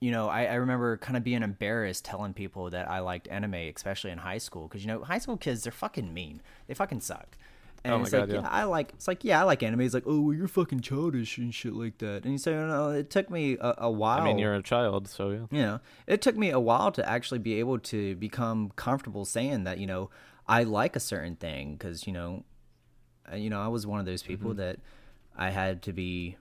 [0.00, 3.54] you know, I, I remember kind of being embarrassed telling people that I liked anime,
[3.54, 4.68] especially in high school.
[4.68, 6.40] Because, you know, high school kids, they're fucking mean.
[6.66, 7.36] They fucking suck.
[7.84, 8.48] And Oh it's God, like, yeah.
[8.48, 8.90] I like.
[8.94, 9.80] It's like, yeah, I like anime.
[9.80, 12.22] He's like, oh, well, you're fucking childish and shit like that.
[12.22, 14.20] And he said, no, it took me a, a while.
[14.20, 15.38] I mean, you're a child, so yeah.
[15.50, 19.64] you know, it took me a while to actually be able to become comfortable saying
[19.64, 20.10] that, you know,
[20.46, 22.44] I like a certain thing because, you know,
[23.34, 24.58] you know, I was one of those people Mm-hmm.
[24.58, 24.78] that
[25.36, 26.36] I had to be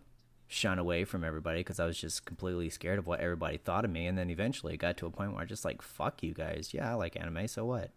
[0.48, 3.92] shun away from everybody because I was just completely scared of what everybody thought of
[3.92, 4.06] me.
[4.06, 6.72] And then eventually it got to a point where I just like, fuck you guys.
[6.74, 7.48] Yeah, I like anime.
[7.48, 7.92] So what?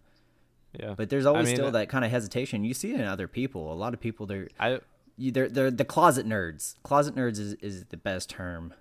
[0.78, 0.94] Yeah.
[0.96, 2.64] But there's always I mean, still that kind of hesitation.
[2.64, 3.72] You see it in other people.
[3.72, 4.80] A lot of people, they're, I
[5.16, 6.74] you, they're, they're the closet nerds.
[6.82, 8.74] Closet nerds is, is the best term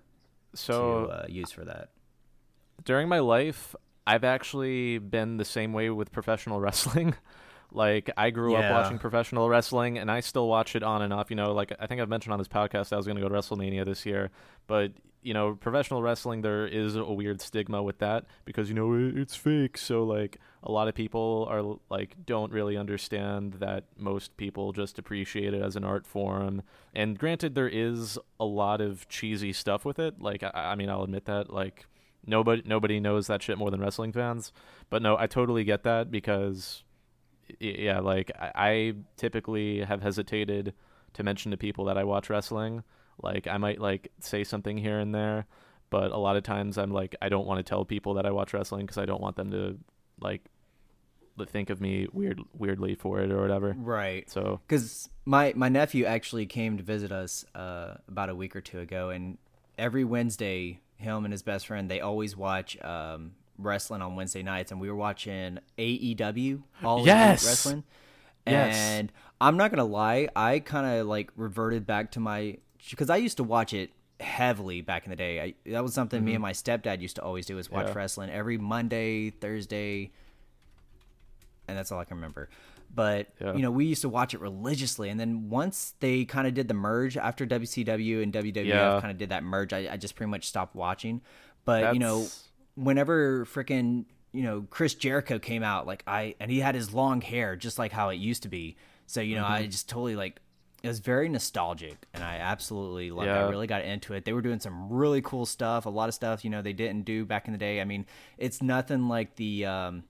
[0.56, 1.90] so to uh, use for that.
[2.86, 3.76] during my life,
[4.06, 7.16] I've actually been the same way with professional wrestling.
[7.72, 8.70] like I grew Yeah.
[8.76, 11.30] up watching professional wrestling, and I still watch it on and off.
[11.30, 13.30] You know, like I think I've mentioned on this podcast, I was going to go
[13.30, 14.30] to WrestleMania this year,
[14.68, 14.92] but
[15.24, 19.36] you know, professional wrestling, there is a weird stigma with that because you know it's
[19.36, 19.78] fake.
[19.78, 25.00] So like a lot of people are like don't really understand that most people just
[25.00, 26.62] appreciate it as an art form.
[26.94, 30.22] And granted, there is a lot of cheesy stuff with it.
[30.22, 31.52] Like I, I mean, I'll admit that.
[31.52, 31.88] Like
[32.26, 34.52] nobody nobody knows that shit more than wrestling fans.
[34.90, 36.84] But no, I totally get that because
[37.60, 40.74] yeah, like I, I typically have hesitated
[41.14, 42.84] to mention to people that I watch wrestling.
[43.24, 45.46] Like I might like say something here and there,
[45.90, 48.32] but a lot of times I'm like I don't want to tell people that I
[48.32, 49.78] watch wrestling because I don't want them to
[50.20, 50.42] like
[51.48, 53.76] think of me weird weirdly for it or whatever.
[53.78, 54.30] Right.
[54.30, 58.62] So because my my nephew actually came to visit us uh, about a week or
[58.62, 59.38] two ago, and
[59.78, 64.72] every Wednesday, him and his best friend they always watch um, wrestling on Wednesday nights,
[64.72, 67.46] and we were watching AEW, All Yes!
[67.46, 67.84] Wrestling.
[68.46, 68.76] Yes.
[68.76, 72.58] And I'm not gonna lie, I kind of like reverted back to my
[72.90, 75.42] because I used to watch it heavily back in the day.
[75.42, 77.90] I, that was something me and my stepdad used to always do is watch Mm-hmm.
[77.94, 77.98] Yeah.
[77.98, 80.12] wrestling every Monday, Thursday,
[81.68, 82.50] and that's all I can remember.
[82.94, 83.54] But Yeah.
[83.56, 86.68] you know, we used to watch it religiously, and then once they kind of did
[86.68, 89.00] the merge after WCW and WWF Yeah.
[89.02, 91.22] kind of did that merge, I, I just pretty much stopped watching.
[91.66, 92.28] But you know,
[92.76, 97.22] whenever freaking you know Chris Jericho came out, like I and he had his long
[97.22, 98.76] hair just like how it used to be.
[99.08, 99.54] So you know, Mm-hmm.
[99.54, 100.40] I just totally like
[100.84, 103.30] it was very nostalgic, and I absolutely like.
[103.30, 104.26] I really got into it.
[104.26, 105.86] They were doing some really cool stuff.
[105.86, 107.80] A lot of stuff you know they didn't do back in the day.
[107.82, 108.06] I mean,
[108.38, 109.66] it's nothing like the.
[109.66, 110.04] um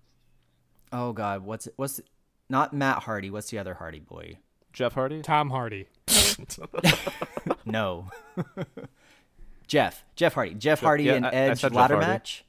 [0.92, 1.74] Oh God, what's it?
[1.78, 2.06] What's it?
[2.50, 3.30] not Matt Hardy?
[3.30, 4.38] What's the other Hardy boy?
[4.74, 5.22] Jeff Hardy.
[5.22, 5.88] Tom Hardy.
[7.66, 8.10] No.
[9.68, 10.04] Jeff.
[10.16, 10.54] Jeff Hardy.
[10.56, 12.08] Jeff Hardy yeah, and I- I Edge said Jeff ladder Hardy.
[12.08, 12.46] match.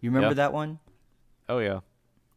[0.00, 0.34] You remember Yeah.
[0.34, 0.78] that one?
[1.48, 1.80] Oh yeah.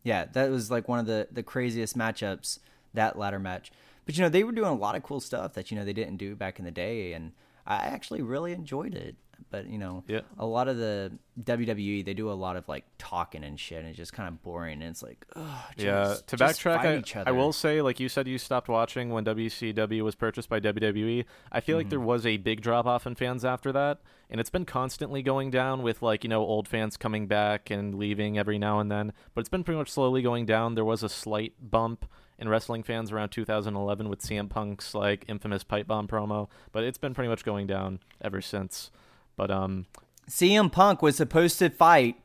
[0.04, 2.60] Yeah, that was like one of the the craziest matchups
[2.94, 3.72] that ladder match.
[4.06, 5.94] But you know, they were doing a lot of cool stuff that you know they
[5.94, 7.32] didn't do back in the day and
[7.66, 9.16] I actually really enjoyed it.
[9.52, 10.22] But, you know, Yeah.
[10.38, 11.12] a lot of the
[11.44, 14.42] WWE, they do a lot of like talking and shit and it's just kind of
[14.42, 15.46] boring and it's like, ugh,
[15.78, 19.26] Yeah, to just backtrack, I, I will say, like you said, you stopped watching when
[19.26, 21.26] WCW was purchased by WWE.
[21.52, 21.80] I feel Mm-hmm.
[21.80, 25.22] like there was a big drop off in fans after that, and it's been constantly
[25.22, 28.90] going down with like you know old fans coming back and leaving every now and
[28.92, 29.12] then.
[29.34, 30.76] But it's been pretty much slowly going down.
[30.76, 32.06] There was a slight bump
[32.38, 36.98] in wrestling fans around 2011 with CM Punk's like infamous pipe bomb promo, but it's
[36.98, 38.92] been pretty much going down ever since.
[39.36, 39.86] But um,
[40.30, 42.20] CM Punk was supposed to fight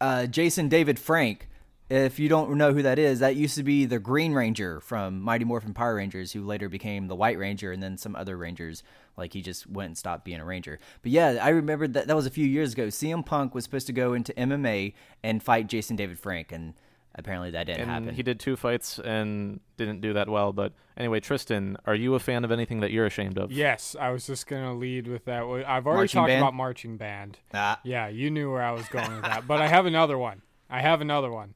[0.00, 1.48] uh, Jason David Frank.
[1.88, 5.20] If you don't know who that is, that used to be the Green Ranger from
[5.20, 8.82] Mighty Morphin Power Rangers, who later became the White Ranger, and then some other Rangers.
[9.16, 10.78] Like he just went and stopped being a Ranger.
[11.02, 12.86] But yeah, I remember that that was a few years ago.
[12.86, 16.72] CM Punk was supposed to go into MMA and fight Jason David Frank, and
[17.14, 18.14] apparently that didn't and happen.
[18.14, 20.52] he did two fights and didn't do that well.
[20.52, 23.52] But anyway, Tristan, are you a fan of anything that you're ashamed of?
[23.52, 25.42] Yes, I was just gonna lead with that.
[25.42, 26.42] I've already Marching talked band?
[26.42, 27.38] about marching band.
[27.54, 29.46] Ah, Yeah, you knew where I was going with that.
[29.46, 30.42] But I have another one.
[30.70, 31.54] I have another one.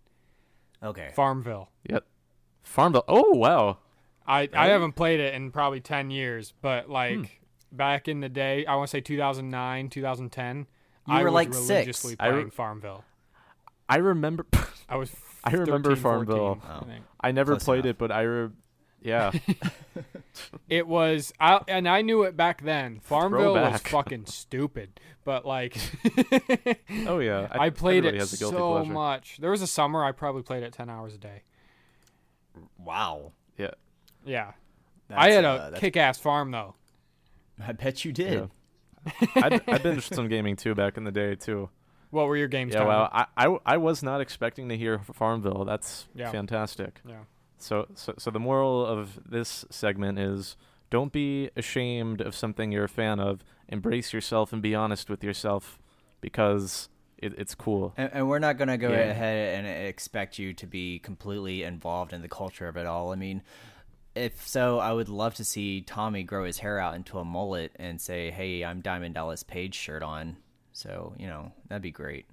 [0.83, 1.11] okay.
[1.15, 1.71] Farmville.
[1.89, 2.05] Yep.
[2.63, 3.05] Farmville.
[3.09, 3.79] Oh wow.
[4.27, 7.25] I, I haven't played it in probably 10 years, but like Hmm.
[7.71, 10.65] back in the day, I want to say 2009, 2010, You
[11.07, 11.69] I were, was like, six.
[11.69, 13.05] religiously I re- playing Farmville.
[13.89, 14.47] I remember.
[14.89, 15.11] I was
[15.47, 16.63] I remember 13, 14, Farmville.
[16.69, 17.29] I.
[17.29, 17.91] I never Close played enough.
[17.91, 18.23] it, but I.
[18.23, 18.51] Re-
[19.03, 19.31] yeah.
[20.69, 23.01] It was I and I knew it back then.
[23.01, 25.77] Farmville was fucking stupid, but like
[27.07, 27.49] Oh yeah.
[27.51, 28.93] I, played it has a guilty so pleasure.
[28.93, 29.39] much.
[29.41, 31.43] There was a summer I probably played it 10 hours a day.
[32.79, 33.33] Wow.
[33.57, 33.71] Yeah.
[34.25, 34.53] Yeah.
[35.09, 36.75] That's, I had a uh, kick-ass farm though.
[37.65, 38.51] I bet you did.
[39.07, 39.17] Yeah.
[39.37, 41.71] I I binged some gaming too back in the day too.
[42.17, 42.75] What were your games?
[42.75, 42.85] Yeah.
[42.87, 45.65] Well, I, I I was not expecting to hear Farmville.
[45.65, 46.31] That's Yeah.
[46.33, 47.01] fantastic.
[47.07, 47.21] yeah.
[47.59, 50.57] So, so, so the moral of this segment is
[50.91, 53.45] don't be ashamed of something you're a fan of.
[53.69, 55.79] Embrace yourself and be honest with yourself
[56.21, 56.89] because
[57.19, 57.95] it, it's cool.
[57.97, 59.11] And, and we're not going to go Yeah.
[59.11, 63.13] ahead and expect you to be completely involved in the culture of it all.
[63.13, 63.43] I mean,
[64.15, 67.73] if so, I would love to see Tommy grow his hair out into a mullet
[67.77, 70.37] and say, "Hey, I'm Diamond Dallas Page shirt on."
[70.77, 72.27] So you know that'd be great.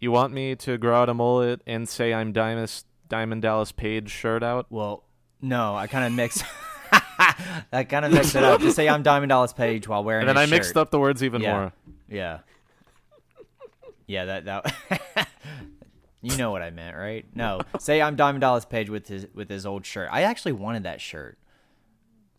[0.00, 4.10] You want me to grow out a mullet and say I'm Diamond Diamond Dallas Page
[4.10, 4.66] shirt out?
[4.70, 5.04] Well,
[5.40, 6.42] no, I kind of mix.
[7.72, 8.60] I kind of mixed it up.
[8.60, 10.22] Just say I'm Diamond Dallas Page while wearing.
[10.22, 11.52] And then I his mixed up the words even Yeah.
[11.52, 11.72] more.
[12.08, 12.38] Yeah.
[14.08, 15.28] Yeah, that that.
[16.22, 17.24] you know what I meant, right?
[17.36, 20.08] No, say I'm Diamond Dallas Page with his with his old shirt.
[20.10, 21.38] I actually wanted that shirt,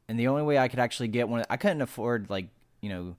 [0.09, 2.49] and the only way I could actually get one, I couldn't afford like
[2.81, 3.15] you know,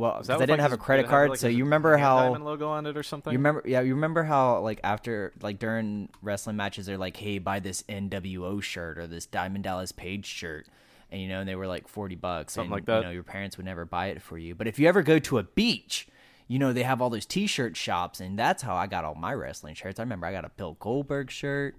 [0.00, 1.30] well, because I didn't like, have a credit did it have, card.
[1.30, 3.32] like, so you remember how diamond logo on it or something?
[3.32, 7.38] you remember, yeah, you remember how like after like during wrestling matches, they're like, "Hey,
[7.38, 10.68] buy this NWO shirt or this Diamond Dallas Page shirt,"
[11.10, 12.54] and you know, and they were like forty bucks.
[12.54, 13.00] Something and, like that.
[13.00, 14.54] You know, your parents would never buy it for you.
[14.54, 16.08] But if you ever go to a beach,
[16.48, 19.34] you know they have all those T-shirt shops, and that's how I got all my
[19.34, 20.00] wrestling shirts.
[20.00, 21.76] I remember I got a Bill Goldberg shirt,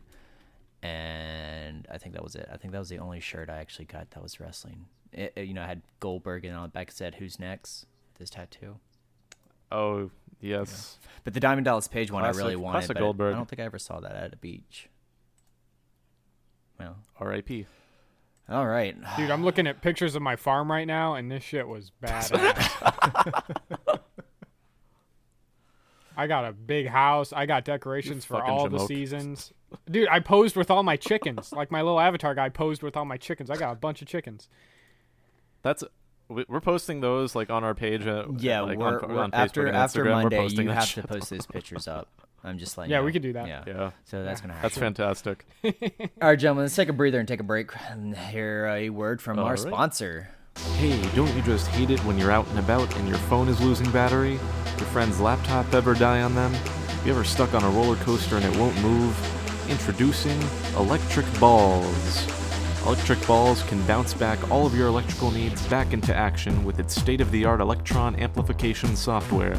[0.84, 2.48] and I think that was it.
[2.54, 4.86] I think that was the only shirt I actually got that was wrestling.
[5.12, 7.88] It, it, you know, I had Goldberg, and on the back said, "Who's next?"
[8.22, 8.76] This tattoo.
[9.72, 11.00] Oh yes.
[11.24, 13.34] But the Diamond Dallas Page one I really Classic- wanted, classic but Goldberg.
[13.34, 14.90] I don't think I ever saw that at a beach.
[16.80, 17.66] Well, R.I.P.
[18.48, 18.96] all right.
[19.18, 22.30] Dude, I'm looking at pictures of my farm right now, and this shit was bad.
[26.16, 27.34] I got a big house.
[27.34, 29.52] I got decorations for fucking all the seasons.
[29.90, 31.52] Dude, I posed with all my chickens.
[31.54, 33.50] Like my little avatar guy posed with all my chickens.
[33.50, 34.48] I got a bunch of chickens.
[35.64, 35.90] That's we-
[36.48, 38.06] we're posting those like on our page.
[38.08, 40.66] Uh, Yeah, like, we're, on, we're- on Facebook after and after Instagram, we're Monday, posting
[40.68, 41.02] you have shit.
[41.04, 42.08] to post those pictures up.
[42.44, 43.14] I'm just like Yeah, you we know.
[43.14, 43.48] could do that.
[43.48, 43.64] Yeah.
[43.68, 44.64] Yeah, So that's gonna happen.
[44.66, 45.46] that's fantastic.
[45.64, 45.72] All
[46.30, 49.38] right, gentlemen, let's take a breather and take a break and hear a word from
[49.38, 49.60] All our right.
[49.60, 50.30] sponsor.
[50.78, 53.62] Hey, don't you just hate it when you're out and about and your phone is
[53.62, 54.32] losing battery?
[54.78, 56.52] Your friend's laptop ever die on them?
[57.06, 59.16] You ever stuck on a roller coaster and it won't move?
[59.70, 60.40] Introducing
[60.76, 62.26] Electric Balls.
[62.86, 67.00] Electric Balls can bounce back all of your electrical needs back into action with its
[67.00, 69.56] state of the art electron amplification software.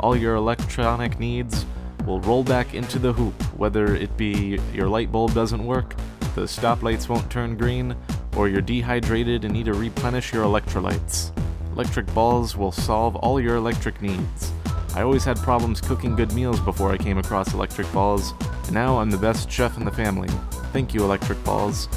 [0.00, 1.64] All your electronic needs
[2.04, 5.94] will roll back into the hoop, whether it be your light bulb doesn't work,
[6.34, 7.96] the stoplights won't turn green,
[8.36, 11.32] or you're dehydrated and need to replenish your electrolytes.
[11.72, 14.52] Electric balls will solve all your electric needs.
[14.94, 18.98] I always had problems cooking good meals before I came across electric balls, and now
[18.98, 20.28] I'm the best chef in the family.
[20.72, 21.88] Thank you, electric balls.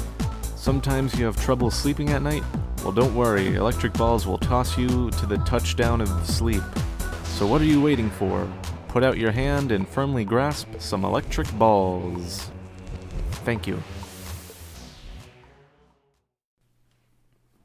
[0.62, 2.44] Sometimes you have trouble sleeping at night?
[2.84, 6.62] Well, don't worry, electric balls will toss you to the touchdown of sleep.
[7.24, 8.48] So, what are you waiting for?
[8.86, 12.48] Put out your hand and firmly grasp some electric balls.
[13.44, 13.82] Thank you.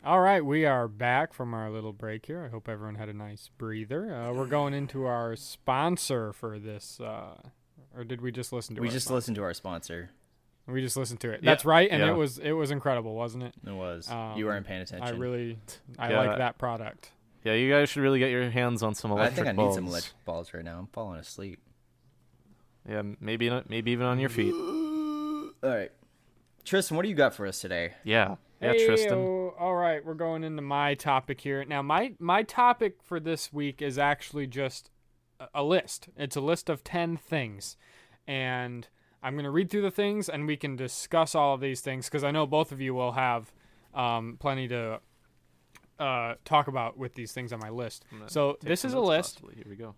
[0.04, 2.44] All right, we are back from our little break here.
[2.44, 4.12] I hope everyone had a nice breather.
[4.12, 7.36] Uh, we're going into our sponsor for this, uh,
[7.96, 8.82] or did we just listen to?
[8.82, 9.16] We our just sponsor?
[9.16, 10.10] listened to our sponsor.
[10.68, 11.42] We just listened to it.
[11.44, 12.12] Yeah, That's right, and yeah.
[12.12, 13.54] it was it was incredible, wasn't it?
[13.66, 14.10] It was.
[14.12, 15.08] Um, you weren't paying attention.
[15.08, 15.60] I really,
[15.98, 16.20] I Yeah.
[16.20, 17.12] like that product.
[17.44, 19.36] Yeah, you guys should really get your hands on some electric.
[19.36, 19.40] Balls.
[19.40, 19.76] I think I balls.
[19.76, 20.80] need some electric balls right now.
[20.80, 21.60] I'm falling asleep.
[22.90, 24.54] Yeah, maybe not, maybe even on your feet.
[25.64, 25.92] All right,
[26.66, 27.94] Tristan, what do you got for us today?
[28.04, 29.18] Yeah, yeah, Tristan.
[29.18, 29.54] Heyo.
[29.60, 31.64] All right, we're going into my topic here.
[31.66, 34.92] Now, my my topic for this week is actually just
[35.40, 36.10] a- a list.
[36.18, 37.78] It's a list of 10 things.
[38.28, 38.88] And
[39.24, 42.10] I'm going to read through the things and we can discuss all of these things
[42.10, 43.52] cuz I know both of you will have
[43.94, 45.00] um, plenty to
[46.00, 48.06] uh, talk about with these things on my list.
[48.28, 49.36] So, this is a list.
[49.36, 49.56] possibly.
[49.56, 49.96] Here we go.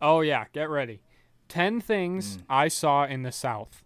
[0.00, 1.00] Oh yeah, get ready.
[1.48, 1.82] Ten Mm.
[1.84, 3.82] things I saw in the South.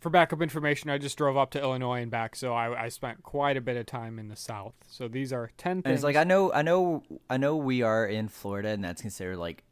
[0.00, 3.22] For backup information, I just drove up to Illinois and back, so I, I spent
[3.22, 4.74] quite a bit of time in the South.
[4.88, 5.94] So these are ten And things.
[5.98, 9.36] it's like I know, I know, I know we are in Florida, and that's considered
[9.36, 9.62] like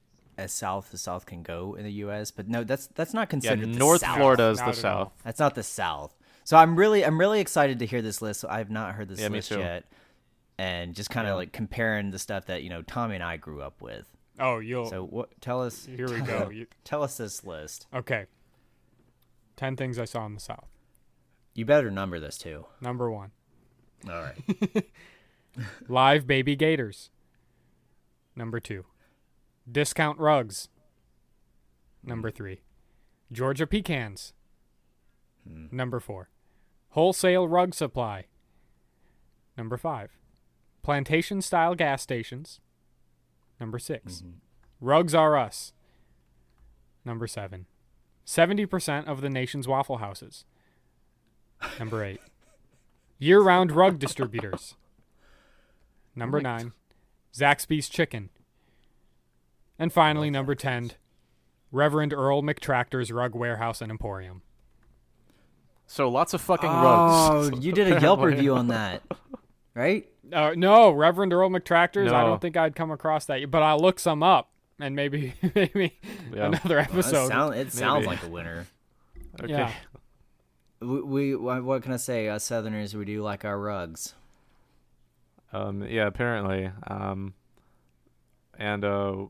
[0.40, 2.30] as south as south can go in the U.S.
[2.30, 4.16] But no, that's that's not Yeah, considered the North South.
[4.16, 5.04] Florida is Not the at all.
[5.06, 5.12] South.
[5.24, 6.16] That's not the South.
[6.44, 8.44] So I'm really, I'm really excited to hear this list.
[8.48, 9.84] I have not heard this Yeah, list yet,
[10.58, 11.36] and just kind of Yeah.
[11.36, 14.06] like comparing the stuff that you know Tommy and I grew up with.
[14.38, 14.86] oh, you'll.
[14.90, 15.28] So what?
[15.40, 15.84] Tell us.
[15.96, 16.50] here we go.
[16.52, 17.86] You, Tell us this list.
[17.94, 18.26] okay.
[19.56, 20.68] Ten things I saw in the South.
[21.54, 22.64] You better number this too.
[22.80, 23.32] Number one,
[24.08, 24.84] All right.
[25.88, 27.10] live baby gators.
[28.36, 28.86] Number two,
[29.70, 30.68] discount rugs.
[32.02, 32.60] Number three,
[33.30, 34.32] Georgia pecans.
[35.44, 36.28] Number four,
[36.90, 38.26] wholesale rug supply.
[39.56, 40.10] Number five,
[40.82, 42.60] plantation style gas stations.
[43.58, 44.28] Number 6 mm-hmm.
[44.80, 45.72] Rugs Are Us.
[47.04, 47.66] Number seven,
[48.26, 50.44] 70% of the nation's Waffle Houses.
[51.78, 52.20] Number eight,
[53.18, 54.76] year round rug distributors.
[56.14, 56.72] Number nine,
[57.34, 58.30] Zaxby's Chicken.
[59.80, 60.92] And finally, number 10,
[61.72, 64.42] Reverend Earl McTractor's Rug Warehouse and Emporium.
[65.86, 67.50] So lots of fucking rugs.
[67.52, 69.02] Oh, you did a Yelp review on that,
[69.74, 70.06] right?
[70.32, 72.12] Uh, no, Reverend Earl McTractors.
[72.12, 75.98] I don't think I'd come across that, but I'll look some up and maybe maybe
[76.32, 76.46] Yeah.
[76.46, 77.28] another Well, episode.
[77.28, 78.16] sound- it sounds Maybe.
[78.16, 78.66] like a winner.
[79.42, 79.52] Okay.
[79.52, 79.72] Yeah.
[80.80, 82.28] We, we what what can I say?
[82.28, 84.14] Us Southerners, we do like our rugs.
[85.52, 86.70] Um, yeah, apparently.
[86.86, 87.34] Um,
[88.58, 89.26] and uh,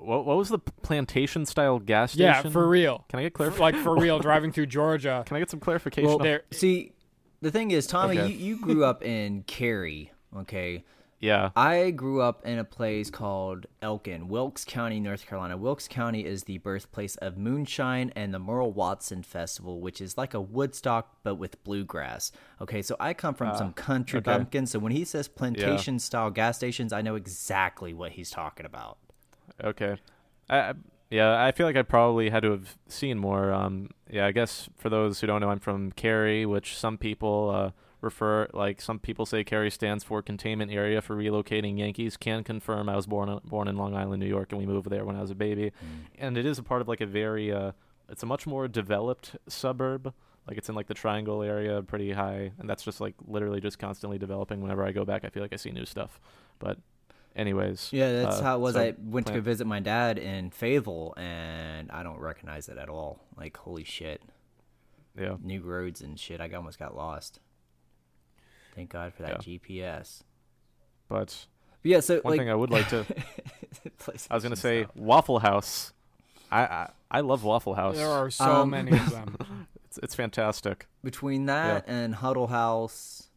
[0.00, 2.26] what what was the plantation style gas station?
[2.26, 3.04] Yeah, for real.
[3.08, 3.62] Can I get clarification?
[3.74, 5.22] like for real, driving through Georgia.
[5.26, 6.08] Can I get some clarification?
[6.08, 6.92] Well, There, See,
[7.40, 8.32] the thing is, Tommy, Okay.
[8.32, 10.84] you, you grew up in Cary, okay?
[11.20, 11.50] yeah.
[11.54, 15.56] I grew up in a place called Elkin, Wilkes County, North Carolina.
[15.56, 20.32] Wilkes County is the birthplace of moonshine and the Merle Watson Festival, which is like
[20.32, 22.32] a Woodstock but with bluegrass.
[22.60, 24.32] Okay, so I come from ah, some country okay.
[24.32, 28.64] bumpkin, so when he says plantation style gas stations, I know exactly what he's talking
[28.64, 28.98] about.
[29.62, 29.96] Okay.
[30.48, 30.74] I,
[31.10, 33.52] yeah, I feel like I probably had to have seen more.
[33.52, 37.50] Um, yeah, I guess for those who don't know, I'm from Cary, which some people
[37.54, 37.70] uh,
[38.00, 42.16] refer like some people say Cary stands for Containment Area for Relocating Yankees.
[42.16, 45.04] Can confirm I was born born in Long Island, New York, and we moved there
[45.04, 45.72] when I was a baby,
[46.18, 47.72] and it is a part of like a very uh,
[48.08, 50.12] it's a much more developed suburb.
[50.46, 53.78] Like it's in like the Triangle area, pretty high, and that's just like literally just
[53.78, 54.60] constantly developing.
[54.60, 56.20] Whenever I go back, I feel like I see new stuff.
[56.58, 56.78] But,
[57.36, 58.74] anyways, Yeah, that's uh, how it was.
[58.74, 62.78] so I went to go visit my dad in Fayetteville, and I don't recognize it
[62.78, 63.20] at all.
[63.36, 64.22] Like, holy shit.
[65.18, 65.36] Yeah.
[65.42, 66.40] New roads and shit.
[66.40, 67.40] I almost got lost.
[68.74, 70.22] Thank God for that GPS.
[71.08, 71.46] But
[71.82, 73.04] But yeah, so one like, thing I would like to,
[74.00, 74.92] PlayStation I was gonna say style.
[74.96, 75.92] Waffle House.
[76.50, 77.96] I I, I love Waffle House.
[77.96, 79.36] there are so Um, many of them.
[79.86, 80.88] It's it's fantastic.
[81.04, 83.28] between that and Huddle House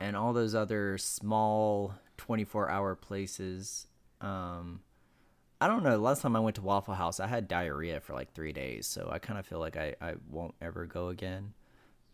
[0.00, 3.86] and all those other small 24 hour places,
[4.20, 4.80] um,
[5.60, 5.96] I don't know.
[5.98, 9.08] Last time I went to Waffle House, I had diarrhea for like three days, so
[9.10, 11.54] I kind of feel like I, I won't ever go again.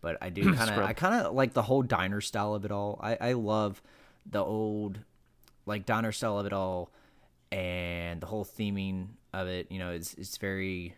[0.01, 2.71] But I do kind of, I kind of like the whole diner style of it
[2.71, 2.99] all.
[3.01, 3.81] I, I love
[4.25, 4.99] the old,
[5.65, 6.91] like diner style of it all,
[7.51, 9.71] and the whole theming of it.
[9.71, 10.95] You know, it's it's very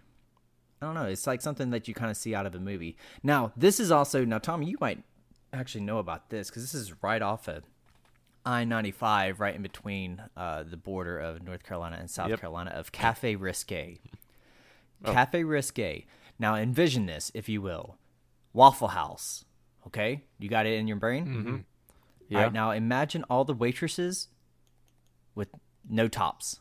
[0.82, 1.06] I don't know.
[1.06, 2.96] It's like something that you kind of see out of a movie.
[3.24, 4.68] Now, this is also now, Tommy.
[4.68, 5.04] You might
[5.52, 7.64] actually know about this because this is right off of
[8.46, 12.42] I ninety five, right in between uh, the border of North Carolina and South Yep.
[12.42, 13.98] Carolina of Cafe Risque.
[15.04, 16.06] Cafe Risque.
[16.38, 17.98] Now, envision this, if you will,
[18.54, 19.46] Waffle House.
[19.88, 21.26] Okay, you got it in your brain.
[21.26, 21.56] Mm-hmm.
[22.30, 22.38] Yeah.
[22.38, 24.30] All right, now imagine all the waitresses
[25.36, 25.50] with
[25.88, 26.60] no tops.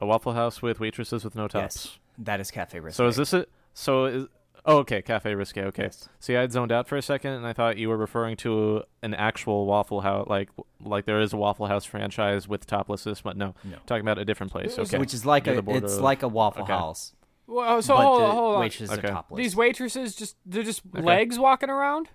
[0.00, 1.86] A Waffle House with waitresses with no tops.
[1.86, 2.96] Yes, that is Cafe Risque.
[2.96, 3.48] So is this it?
[3.74, 4.26] So is
[4.64, 5.62] oh okay, Cafe Risque.
[5.64, 5.84] Okay.
[5.84, 6.08] Yes.
[6.20, 8.82] See, I had zoned out for a second, and I thought you were referring to
[9.02, 10.48] an actual Waffle House, like
[10.80, 13.78] like there is a Waffle House franchise with toplessness, but no, No.
[13.86, 14.78] talking about a different place.
[14.78, 14.98] Okay.
[14.98, 16.72] Which is like Near a, the border it's of- like a Waffle okay.
[16.72, 17.14] House.
[17.46, 18.60] Well, so but hold the on, hold on.
[18.60, 19.08] waitresses Okay.
[19.08, 19.36] are topless.
[19.38, 21.02] These waitresses just they're just Okay.
[21.02, 22.08] legs walking around.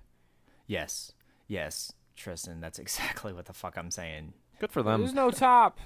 [0.66, 1.12] yes,
[1.48, 4.34] yes, Tristan, that's exactly what the fuck I'm saying.
[4.60, 5.02] good for them.
[5.02, 5.80] There's no top.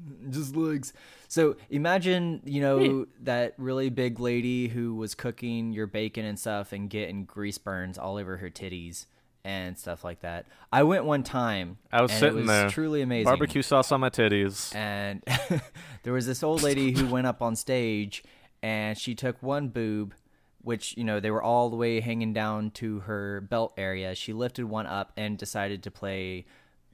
[0.30, 0.92] Just legs.
[1.28, 3.02] So imagine, you know, hmm.
[3.22, 7.98] that really big lady who was cooking your bacon and stuff and getting grease burns
[7.98, 9.06] all over her titties
[9.44, 10.46] and stuff like that.
[10.72, 11.78] I went one time.
[11.92, 12.70] I was sitting it was there.
[12.70, 13.24] truly amazing.
[13.24, 14.74] Barbecue sauce on my titties.
[14.74, 15.22] and
[16.02, 18.22] there was this old lady who went up on stage
[18.62, 20.14] and she took one boob
[20.62, 24.32] which you know they were all the way hanging down to her belt area she
[24.32, 26.44] lifted one up and decided to play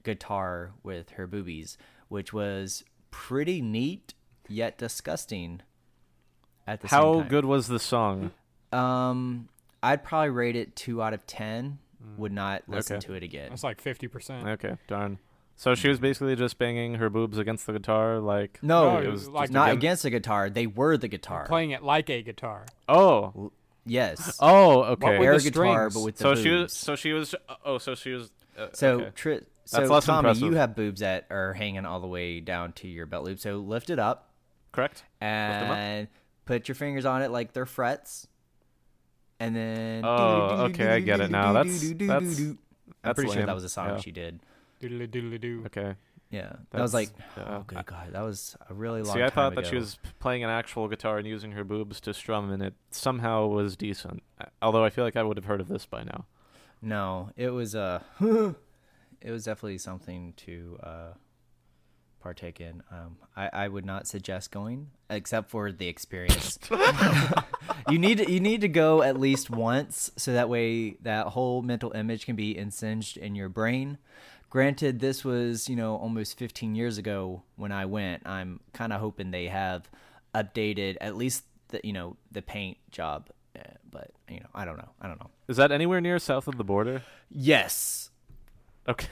[0.05, 1.77] guitar with her boobies
[2.09, 4.15] which was pretty neat
[4.49, 5.63] yet disgusting
[6.67, 8.33] at the How same time good was the song?
[8.73, 9.49] um
[9.83, 11.79] i'd probably rate it 2 out of 10
[12.19, 13.07] would not listen Okay.
[13.07, 14.47] to it again That's like fifty percent.
[14.47, 15.19] Okay, darn.
[15.57, 19.07] So she was basically just banging her boobs against the guitar, like no, No, it
[19.07, 22.09] it was was like not against the guitar they were the guitar Playing it like
[22.11, 22.67] a guitar.
[22.89, 23.51] oh,
[23.85, 25.17] yes oh, okay.
[25.17, 25.95] air guitar strings?
[25.95, 27.35] but with the so she was, so she was,
[27.65, 28.31] oh, so she was.
[28.57, 29.11] Uh, So, okay.
[29.17, 29.41] tri-
[29.71, 30.43] That's so less Tommy, impressive.
[30.49, 33.39] you have boobs that are hanging all the way down to your belt loop.
[33.41, 34.31] So lift it up
[34.73, 35.05] correct.
[35.21, 36.09] and them
[36.45, 38.29] put your fingers on it like they're frets,
[39.41, 40.05] and then.
[40.05, 41.53] Oh, okay, I get it now.
[41.53, 42.41] That's- that's-
[43.03, 43.99] I'm pretty sure that was a song Yeah.
[43.99, 44.41] she did.
[44.81, 45.62] Doodly doodly doo.
[45.67, 45.95] Okay.
[46.31, 47.62] Yeah, that was like, That's- oh yeah.
[47.67, 49.14] good god, that was a really long.
[49.14, 52.01] See, I time thought that she was playing an actual guitar and using her boobs
[52.01, 54.23] to strum, and it somehow was decent.
[54.61, 56.27] Although I feel like I would have heard of this by now.
[56.83, 58.01] No, it was uh
[59.21, 61.12] it was definitely something to uh
[62.21, 62.83] partake in.
[62.91, 66.59] Um I, I would not suggest going except for the experience.
[67.91, 71.62] you need to, you need to go at least once so that way that whole
[71.62, 73.99] mental image can be insinged in your brain.
[74.49, 78.27] Granted this was, you know, almost 15 years ago when I went.
[78.27, 79.91] I'm kind of hoping they have
[80.35, 84.77] updated at least the you know the paint job Eh, but you know, I don't
[84.77, 84.91] know.
[85.01, 85.31] I don't know.
[85.49, 87.03] Is that anywhere near south of the border?
[87.31, 88.11] Yes.
[88.89, 89.09] Okay.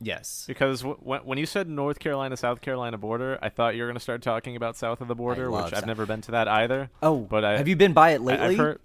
[0.00, 0.44] Yes.
[0.46, 3.88] Because w- when when you said North Carolina South Carolina border, I thought you were
[3.88, 6.30] going to start talking about south of the border, which I've South- never been to
[6.32, 6.90] that either.
[7.02, 8.46] Oh, but I have you been by it lately?
[8.46, 8.80] I've heard.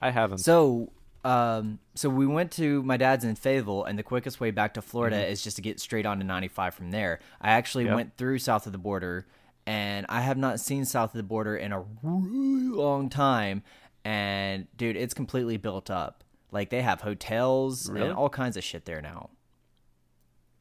[0.00, 0.38] I haven't.
[0.38, 0.90] So,
[1.24, 4.82] um, so we went to my dad's in Fayetteville, and the quickest way back to
[4.82, 7.20] Florida is just to get straight on to 95 from there.
[7.40, 7.94] I actually Yep.
[7.94, 9.26] went through south of the border,
[9.66, 13.62] and I have not seen south of the border in a really long time.
[14.04, 16.24] And dude, it's completely built up.
[16.50, 18.06] Like they have hotels Really?
[18.08, 19.30] and all kinds of shit there now.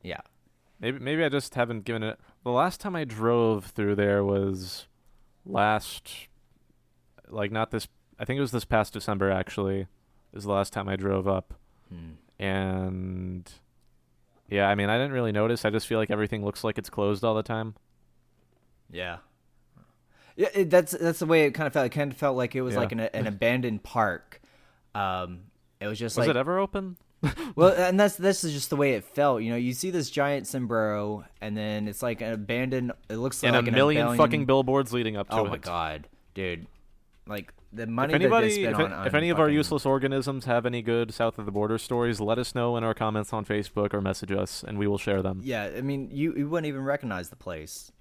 [0.03, 0.21] Yeah.
[0.79, 2.19] Maybe maybe I just haven't given it.
[2.43, 4.87] The last time I drove through there was
[5.45, 6.27] last,
[7.29, 7.87] like not this.
[8.19, 9.31] I think it was this past December.
[9.31, 9.87] Actually,
[10.33, 11.55] is the last time I drove up,
[11.89, 12.11] Hmm.
[12.37, 13.51] and
[14.49, 15.65] yeah, I mean I didn't really notice.
[15.65, 17.73] I just feel like everything looks like it's closed all the time.
[18.91, 19.17] Yeah.
[20.35, 21.87] Yeah, it, that's that's the way it kind of felt.
[21.87, 22.81] It kind of felt like it was Yeah.
[22.81, 24.41] like an, an abandoned park.
[24.93, 25.45] Um,
[25.79, 26.97] it was just Was like it ever open?
[27.55, 29.41] Well, and that's this is just the way it felt.
[29.41, 32.91] You know, you see this giant sombrero, and then it's like an abandoned.
[33.09, 35.47] It looks and like a million abandoned- fucking billboards leading up to Oh it.
[35.47, 36.67] Oh my god, dude!
[37.25, 40.45] Like the If money that they anybody, if, on, if any of our useless organisms
[40.45, 43.43] have any good south of the border stories, let us know in our comments on
[43.45, 45.41] Facebook or message us, and we will share them.
[45.43, 47.91] yeah, I mean, you you wouldn't even recognize the place.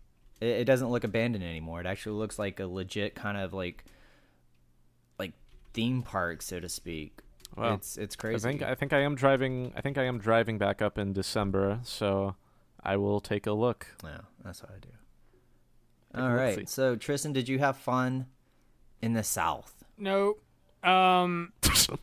[0.42, 1.80] It, it doesn't look abandoned anymore.
[1.80, 3.84] It actually looks like a legit kind of like
[5.18, 5.32] like
[5.72, 7.20] theme park, so to speak.
[7.56, 7.74] Wow.
[7.74, 8.48] It's it's I crazy.
[8.48, 9.72] think I think I am driving.
[9.76, 12.34] I think I am driving back up in December, so
[12.82, 13.86] I will take a look.
[14.04, 14.88] yeah, that's what I do.
[16.14, 16.66] Take a All look-see.
[16.66, 18.26] so Tristan, did you have fun
[19.02, 19.84] in the South?
[19.98, 20.36] No.
[20.82, 21.52] Um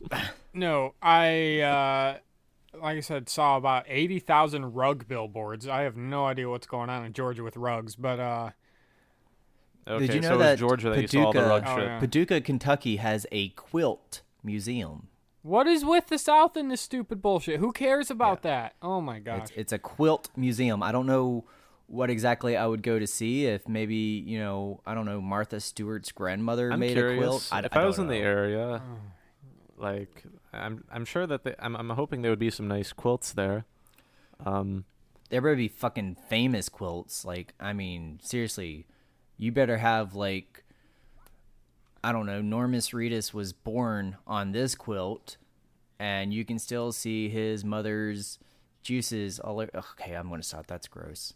[0.54, 2.18] No, I uh
[2.80, 5.68] like I said saw about 80,000 rug billboards.
[5.68, 8.50] I have no idea what's going on in Georgia with rugs, but uh
[9.86, 11.78] Okay, Did you know so that it's Georgia that you saw all the Paducah- rug
[11.78, 12.00] Oh, yeah.
[12.00, 15.08] Paducah, Kentucky has a quilt museum.
[15.44, 17.60] What is with the South and this stupid bullshit?
[17.60, 18.76] Who cares about that?
[18.80, 19.42] Oh my gosh.
[19.42, 20.82] It's, it's a quilt museum.
[20.82, 21.44] I don't know
[21.86, 23.44] what exactly I would go to see.
[23.44, 27.22] If maybe you know, I don't know, Martha Stewart's grandmother I'm made curious.
[27.22, 27.48] a quilt.
[27.52, 28.80] I, if I I, was don't in the area,
[29.76, 30.24] like
[30.54, 33.66] I'm, I'm sure that they, I'm, I'm hoping there would be some nice quilts there.
[34.46, 34.86] Um,
[35.28, 37.26] there better be fucking famous quilts.
[37.26, 38.86] Like, I mean, seriously,
[39.36, 40.63] you better have like,
[42.04, 45.38] I don't know, Norman Reedus was born on this quilt,
[45.98, 48.38] and you can still see his mother's
[48.82, 49.70] juices all over.
[49.74, 50.66] Okay, I'm gonna stop.
[50.66, 51.32] That's gross.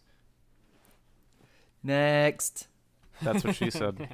[1.83, 2.69] Next.
[3.23, 4.11] that's what she said.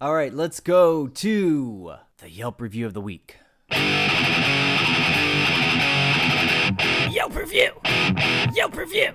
[0.00, 3.38] All right, let's go to the Yelp review of the week.
[7.10, 7.72] Yelp review.
[8.54, 9.14] Yelp review.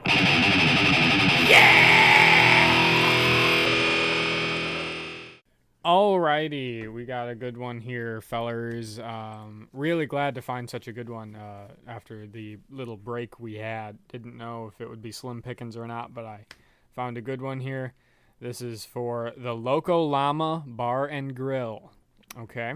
[5.86, 9.00] Alrighty, we got a good one here, fellers.
[9.00, 13.56] Um, really glad to find such a good one uh, after the little break we
[13.56, 13.98] had.
[14.10, 16.46] Didn't know if it would be slim pickings or not, but I
[16.94, 17.94] found a good one here.
[18.42, 21.92] This is for the Loco Llama Bar and Grill.
[22.38, 22.74] Okay,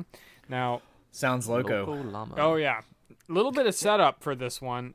[0.47, 0.81] now
[1.11, 2.35] Sounds Loco llama.
[2.37, 2.81] Oh yeah,
[3.11, 4.93] a little bit of setup for this one.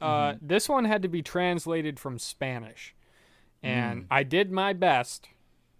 [0.00, 2.94] Uh, This one had to be translated from Spanish,
[3.62, 5.28] and I did my best,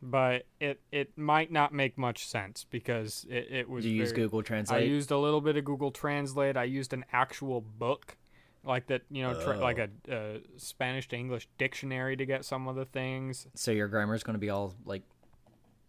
[0.03, 3.85] but it it might not make much sense because it, it was.
[3.85, 6.57] Did you use very- Google I used a little bit of Google Translate.
[6.57, 8.17] I used an actual book,
[8.65, 9.89] like that, you know, tra- like oh.
[10.09, 13.47] a, a Spanish to English dictionary to get some of the things.
[13.55, 15.03] so your grammar is going to be all like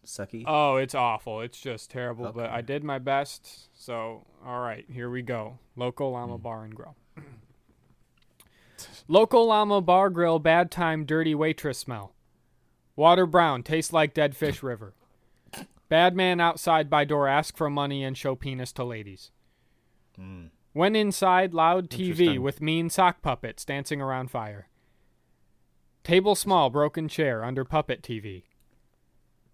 [0.06, 0.44] sucky.
[0.48, 1.42] Oh, it's awful.
[1.42, 2.32] It's just terrible.
[2.32, 3.70] But I did my best.
[3.80, 5.60] So, all right, here we go.
[5.76, 6.44] Local Llama hmm.
[6.44, 6.96] Bar and Grill.
[9.08, 12.14] Local Llama Bar Grill, bad time, dirty waitress smell.
[12.98, 14.96] Water brown, tastes like dead fish river.
[15.88, 19.32] Bad man outside by door, ask for money and show penis to ladies.
[20.16, 20.48] Hmm.
[20.74, 24.68] When inside, loud TV with mean sock puppets dancing around fire.
[26.04, 28.44] Table small, broken chair under puppet TV.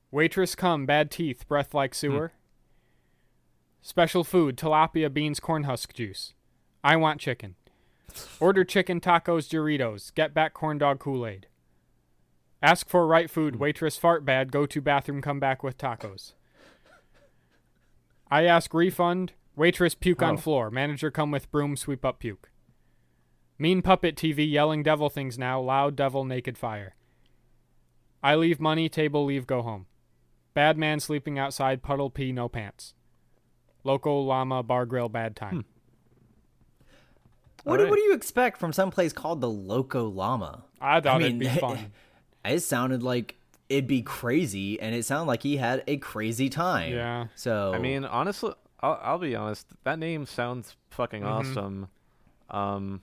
[0.09, 1.97] Waitress come, bad teeth, breath like hmm.
[1.97, 2.31] sewer.
[3.81, 6.33] Special food, tilapia beans, corn husk juice.
[6.81, 7.55] I want chicken.
[8.39, 10.13] Order chicken tacos, Doritos.
[10.15, 11.47] Get back corn dog Kool Aid.
[12.63, 16.31] Ask for right food, waitress fart bad, go to bathroom, come back with tacos.
[18.31, 20.37] I ask refund, waitress puke on Oh.
[20.37, 22.49] floor, manager come with broom, sweep up puke.
[23.59, 26.95] Mean puppet TV yelling devil things now, loud devil naked fire.
[28.23, 29.85] I leave money, table leave, go home.
[30.53, 32.93] Bad man sleeping outside, puddle pee, no pants.
[33.83, 35.65] Local llama bar grill, bad time.
[37.65, 37.69] Hmm.
[37.69, 40.63] what, do, what do you expect from some place called the Loco Llama?
[40.79, 41.91] I thought I it'd be fun.
[42.45, 43.35] It sounded like
[43.69, 46.93] it'd be crazy, and it sounded like he had a crazy time.
[46.93, 47.27] Yeah.
[47.35, 49.67] So I mean, honestly, I'll, I'll be honest.
[49.83, 51.31] That name sounds fucking Mm-hmm.
[51.49, 51.87] awesome.
[52.49, 53.01] Um,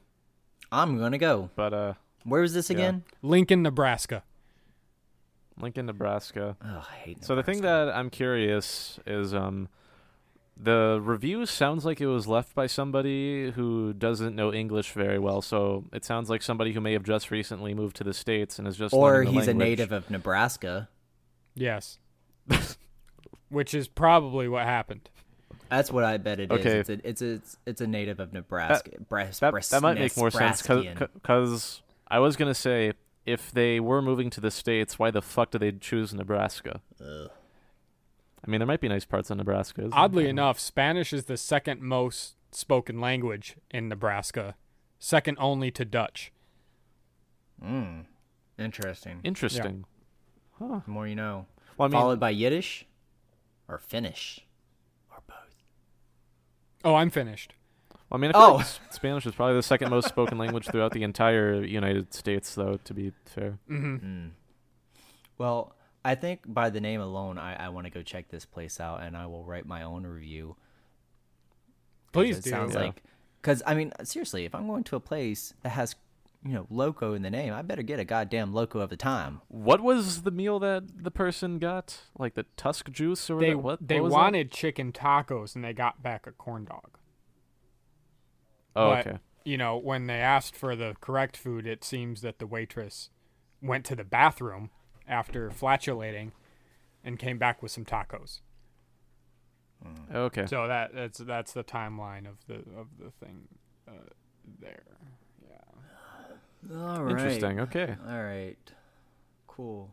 [0.70, 1.50] I'm gonna go.
[1.56, 2.76] but uh, Where was this Yeah.
[2.76, 3.04] again?
[3.22, 4.22] Lincoln, Nebraska.
[5.60, 6.56] Lincoln, Nebraska.
[6.64, 7.24] Oh, I hate.
[7.24, 9.68] So the thing that I'm curious is, um,
[10.62, 15.40] the review sounds like it was left by somebody who doesn't know English very well.
[15.42, 18.68] So it sounds like somebody who may have just recently moved to the states and
[18.68, 20.88] is just or learning the he's a native of Nebraska.
[21.54, 21.98] Yes.
[23.48, 25.08] Which is probably what happened.
[25.68, 26.58] That's what I bet it is.
[26.60, 26.78] Okay.
[26.80, 28.90] It's a it's a it's a native of Nebraska.
[29.08, 31.08] Bras- That, Bras- that might make more sense Nebraskian.
[31.14, 32.92] because I was gonna say
[33.24, 36.80] if they were moving to the states, why the fuck do they choose Nebraska?
[38.46, 39.82] I mean, there might be nice parts of Nebraska.
[39.82, 39.98] isn't there?
[39.98, 44.54] Oddly enough, Spanish is the second most spoken language in Nebraska,
[44.98, 46.32] second only to Dutch.
[47.62, 48.06] Mm.
[48.58, 49.20] Interesting.
[49.24, 49.84] interesting.
[50.58, 51.46] The more you know.
[51.78, 52.86] Well, I mean, Followed by Yiddish
[53.68, 54.46] or Finnish
[55.10, 55.36] or both.
[56.84, 57.54] Oh, I'm finished.
[58.10, 58.54] Well, I mean, I feel Oh.
[58.56, 62.78] like Spanish is probably the second most spoken language throughout the entire United States, though.
[62.84, 64.28] To be fair, hmm
[65.38, 65.74] Well,
[66.04, 69.02] I think by the name alone, I, I want to go check this place out,
[69.02, 70.56] and I will write my own review.
[72.12, 72.50] 'Cause Please it do.
[72.50, 72.80] Sounds Yeah.
[72.84, 73.02] like,
[73.42, 75.94] because I mean, seriously, if I'm going to a place that has,
[76.44, 79.42] you know, loco in the name, I better get a goddamn loco of the time.
[79.48, 82.00] what was the meal that the person got?
[82.18, 83.58] Like the tusk juice or They whatever?
[83.62, 83.86] what?
[83.88, 84.18] they what was that?
[84.18, 86.98] wanted chicken tacos and they got back a corn dog.
[88.74, 89.18] Oh, but, okay.
[89.44, 93.10] You know, when they asked for the correct food, it seems that the waitress
[93.62, 94.70] went to the bathroom
[95.10, 96.32] after flatulating
[97.04, 98.40] and came back with some tacos.
[100.14, 100.46] Okay.
[100.46, 103.48] So that that's that's the timeline of the of the thing
[103.88, 103.92] uh,
[104.60, 104.82] there.
[105.48, 106.76] Yeah.
[106.76, 107.12] All right.
[107.12, 107.60] Interesting.
[107.60, 107.96] Okay.
[108.08, 108.58] All right.
[109.46, 109.90] Cool.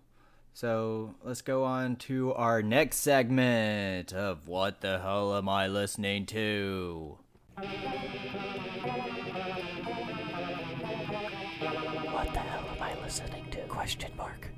[0.54, 6.26] So let's go on to our next segment of What the Hell Am I Listening
[6.28, 7.18] to?
[7.56, 7.68] What
[12.34, 13.62] the hell am I listening to?
[13.68, 14.50] Question mark.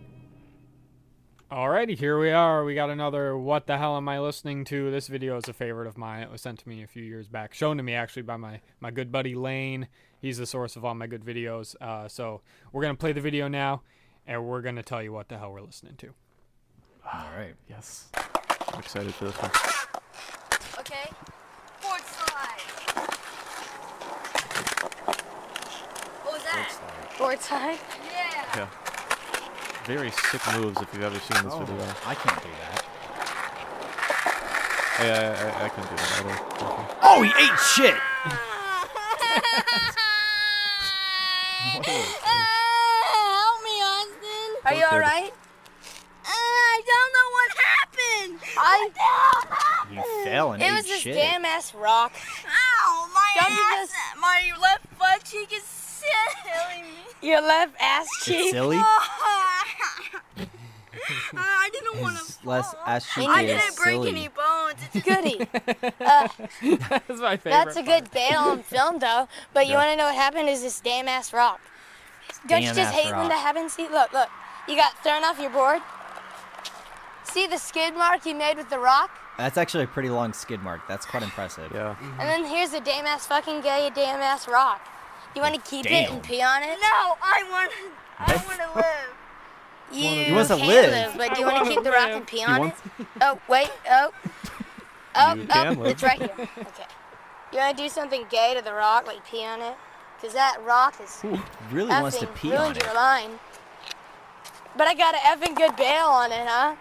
[1.52, 2.64] Alrighty, here we are.
[2.64, 4.92] We got another What the Hell Am I Listening to?
[4.92, 6.22] This video is a favorite of mine.
[6.22, 7.56] It was sent to me a few years back.
[7.56, 9.88] Shown to me actually by my, my good buddy Lane.
[10.22, 11.76] He's the source of all my good videos.
[11.82, 12.42] Uh, so
[12.72, 13.82] we're going to play the video now
[14.28, 16.14] and we're going to tell you what the hell we're listening to.
[17.12, 17.56] All right.
[17.68, 18.10] Yes.
[18.72, 19.50] I'm excited for this one.
[20.78, 21.10] Okay.
[21.82, 22.62] Board slide.
[26.22, 26.72] What was that?
[27.18, 27.80] Board slide?
[28.14, 28.46] Yeah.
[28.56, 28.89] Yeah.
[29.86, 31.86] Very sick moves if you've ever seen this oh, video.
[32.06, 32.86] I can't do that.
[34.98, 35.34] Hey, I, I,
[35.66, 36.38] I couldn't do that either.
[37.02, 37.96] Oh, he ate shit!
[42.30, 44.50] Help me, Austin.
[44.66, 44.96] Are you Okay.
[44.96, 45.34] alright?
[46.26, 48.40] Uh, I don't know what happened.
[48.58, 48.90] I
[49.92, 51.16] You fell and It ate was this shit.
[51.16, 52.14] damn ass rock.
[52.46, 53.90] Ow, my Don't ass.
[53.90, 55.64] just, my left butt cheek is
[56.44, 57.04] killing me.
[57.30, 58.52] Your left ass It's cheek.
[58.52, 58.78] silly.
[58.80, 59.59] Oh,
[61.36, 62.24] I didn't want to.
[62.24, 64.10] It's less ass cheek I I didn't break silly.
[64.10, 64.80] any bones.
[64.94, 65.40] It's Goody.
[66.02, 66.28] Uh,
[66.90, 67.44] That's my favorite.
[67.52, 69.28] that's a good bail on film, though.
[69.54, 69.80] But you Yeah.
[69.80, 70.50] want to know what happened?
[70.50, 71.60] Is this damn ass rock.
[72.48, 73.30] Don't you just ass hate when rock.
[73.30, 73.74] that happens?
[73.74, 74.30] See, look, look.
[74.68, 75.82] You got thrown off your board.
[77.24, 79.12] See the skid mark you made with the rock?
[79.38, 80.82] That's actually a pretty long skid mark.
[80.88, 81.72] That's quite impressive.
[81.74, 81.96] Yeah.
[82.20, 84.88] And then here's a damn ass fucking gay damn ass rock.
[85.36, 86.78] You want to keep it and pee on it?
[86.82, 87.72] No, I want.
[88.20, 89.16] I want to live.
[89.92, 91.14] You He wants to can live.
[91.18, 92.60] but do you want to keep the rock and pee on it?
[92.60, 92.82] wants-
[93.22, 94.12] Oh, wait, oh.
[95.16, 95.92] Oh, You oh, can live.
[95.92, 96.30] it's right here.
[96.40, 96.86] Okay.
[97.52, 99.76] You want to do something gay to the rock, like pee on it?
[100.16, 101.22] Because that rock is
[101.72, 102.84] Really effing wants to pee ruined on it.
[102.84, 103.40] your line.
[104.78, 106.76] But I got an effing good bail on it, huh?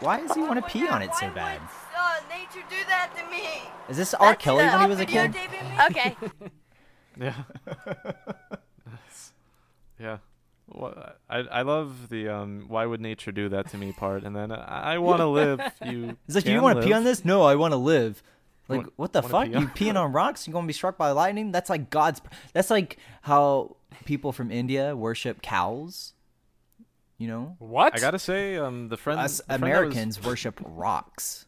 [0.00, 1.60] Why does he want to pee on it so bad?
[1.60, 3.62] would uh, nature do that to me?
[3.88, 4.28] Is this R.
[4.32, 5.32] That's Kelly the- when he was a kid?
[5.32, 5.84] Videotaping me?
[5.86, 6.16] Okay.
[7.20, 7.34] Yeah.
[10.72, 10.76] Nice.
[10.76, 10.82] Yeah.
[10.82, 14.34] Well, I I love the um why would nature do that to me part, and
[14.34, 15.60] then I, I want to live.
[15.84, 16.16] You.
[16.26, 17.24] He's like, do you want to pee on this?
[17.24, 18.22] No, I want to live.
[18.68, 19.46] Like, Want- what the fuck?
[19.46, 20.46] pee You peeing on rocks?
[20.46, 21.50] You gonna be struck by lightning?
[21.52, 22.20] That's like God's.
[22.52, 26.12] That's like how people from India worship cows.
[27.18, 27.94] You know, What?
[27.94, 31.46] I gotta say, um, the friend us the friend that was- Americans worship rocks.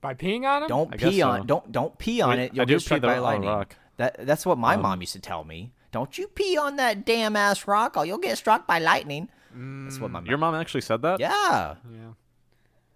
[0.00, 0.68] By peeing on him?
[0.68, 1.40] Don't I pee on.
[1.42, 1.44] so.
[1.46, 2.54] Don't don't pee on Wait, it.
[2.54, 3.48] You'll I do get pee struck by lightning.
[3.48, 3.76] rock.
[3.98, 5.72] That that's what my Um, mom used to tell me.
[5.92, 9.28] Don't you pee on that damn ass rock, or you'll get struck by lightning.
[9.54, 10.26] That's what my mom.
[10.26, 11.20] Your mom actually said that.
[11.20, 12.12] yeah, Yeah.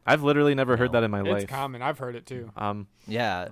[0.06, 1.42] I've literally never heard that in my It's life.
[1.42, 1.82] It's common.
[1.82, 2.50] I've heard it too.
[2.56, 2.86] Um.
[3.06, 3.48] yeah.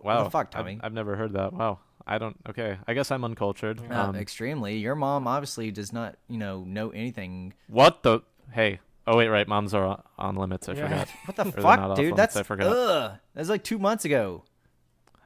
[0.00, 0.28] Wow.
[0.28, 0.80] fuck, I've- Tommy?
[0.82, 1.52] I've, never heard that.
[1.52, 1.78] Wow.
[2.06, 2.36] I don't.
[2.48, 2.76] Okay.
[2.86, 3.80] I guess I'm uncultured.
[3.90, 4.76] Uh, Um, extremely.
[4.78, 7.52] Your mom obviously does not, you know, know anything.
[7.68, 8.20] what the?
[8.52, 8.80] Hey.
[9.08, 9.46] Oh wait, right.
[9.46, 10.68] Moms are on- on limits.
[10.68, 10.82] I Yeah.
[10.88, 11.08] forgot.
[11.26, 12.04] What the they're not fuck, dude?
[12.06, 12.66] limits, That's I forgot.
[12.66, 14.42] Ugh, that was like two months ago.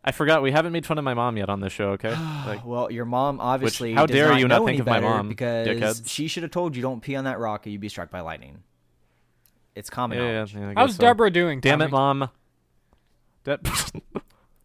[0.02, 0.42] I forgot.
[0.42, 1.90] We haven't made fun of my mom yet on this show.
[1.90, 2.14] Okay.
[2.46, 3.92] Like, Well, your mom obviously.
[3.94, 6.08] how does dare not you not think of my mom, Because dickheads.
[6.08, 8.20] she should have told you don't pee on that rock or you'd be struck by
[8.20, 8.62] lightning.
[9.74, 10.54] It's common yeah, yeah, knowledge.
[10.54, 11.00] yeah, I How's guess so.
[11.02, 11.60] Deborah doing?
[11.60, 12.30] Damn it, mom.
[13.44, 14.02] De- She's doing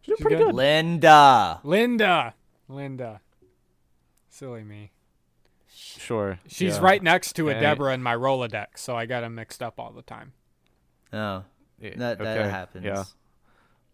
[0.02, 0.46] She's pretty good?
[0.46, 0.54] good.
[0.54, 1.60] Linda.
[1.64, 2.34] Linda.
[2.68, 3.20] Linda.
[4.28, 4.90] Silly me.
[5.68, 6.38] Sure.
[6.48, 6.82] She's yeah.
[6.82, 7.60] right next to a Hey.
[7.60, 10.32] Deborah in my Rolodex, so I got them mixed up all the time.
[11.12, 11.44] Oh,
[11.80, 12.84] Yeah, that that okay, happens.
[12.84, 13.04] Yeah.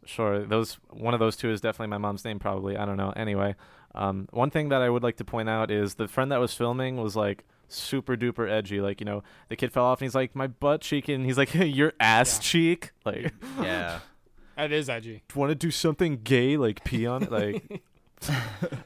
[0.04, 0.44] Sure.
[0.44, 2.76] Those one of those two is definitely my mom's name, probably.
[2.76, 3.12] I don't know.
[3.16, 3.54] Anyway,
[3.94, 6.54] um, one thing that I would like to point out is the friend that was
[6.54, 8.80] filming was like super duper edgy.
[8.80, 11.38] Like you know, the kid fell off and he's like, "My butt cheek," and he's
[11.38, 12.42] like, "Your ass Yeah.
[12.42, 14.00] cheek." Like, Yeah.
[14.56, 15.22] That is edgy.
[15.34, 17.82] want to do something gay, like pee on it, like.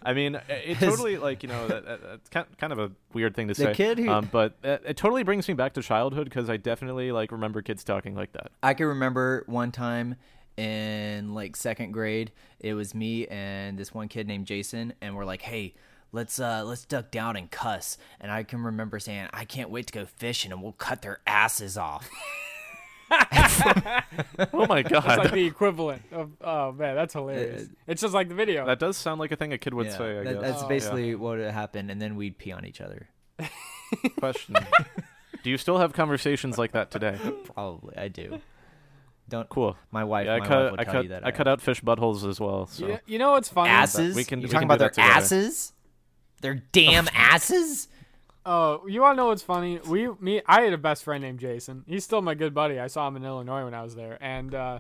[0.03, 2.93] I mean, it, it totally like you know that, that, that's kind kind of a
[3.13, 3.75] weird thing to The say.
[3.75, 7.13] kid who- um, but it, it totally brings me back to childhood because I definitely
[7.13, 8.53] like remember kids talking like that.
[8.63, 10.17] I can remember one time
[10.57, 15.25] in like second grade, it was me and this one kid named Jason, and we're
[15.25, 15.75] like, "Hey,
[16.13, 19.87] let's uh let's duck down and cuss." And I can remember saying, "I can't wait
[19.89, 22.09] to go fishing, and we'll cut their asses off."
[24.53, 26.31] Oh my god, It's like the equivalent of.
[26.41, 27.69] Oh man, that's hilarious.
[27.87, 28.67] it's just like the video.
[28.67, 30.19] that does sound like a thing a kid would Yeah, say.
[30.21, 30.43] I that- guess.
[30.43, 30.69] that's Oh.
[30.69, 33.09] basically what would happen, and then we'd pee on each other.
[34.19, 34.57] question.
[35.43, 37.17] Do you still have conversations like that today?
[37.55, 38.41] Probably, I do.
[39.29, 39.49] Don't.
[39.49, 39.77] Cool.
[39.91, 40.27] My wife.
[40.27, 40.71] Yeah, I my wife cut.
[40.73, 41.03] will I tell cut.
[41.05, 42.67] you that I cut out fish buttholes as well.
[42.67, 43.71] So You, you know what's funny?
[43.71, 44.15] asses.
[44.15, 45.13] We can- You're talking about their that together.
[45.19, 45.73] asses.
[46.43, 47.89] Their damn asses.
[48.49, 49.81] Oh, you want to know what's funny?
[49.89, 51.83] We, me, I had a best friend named Jason.
[51.89, 52.79] He's still my good buddy.
[52.79, 54.79] I saw him in Illinois when I was there, and uh,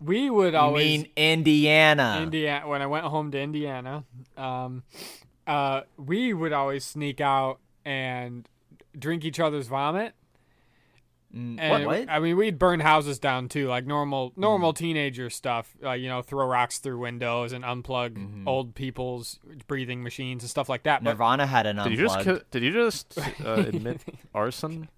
[0.00, 2.18] we would You always mean Indiana?
[2.20, 4.02] Indiana when I went home to Indiana.
[4.36, 4.82] Um,
[5.46, 8.48] uh, we would always sneak out and
[8.98, 10.14] drink each other's vomit.
[11.38, 12.00] Mm, And what?
[12.00, 12.10] What?
[12.10, 15.72] I mean, we'd burn houses down too, like normal normal teenager stuff.
[15.80, 20.68] Like you know, throw rocks through windows and unplug old people's breathing machines and stuff
[20.68, 21.04] like that.
[21.04, 24.00] But Nirvana had an did you just did you just uh, admit
[24.34, 24.88] arson?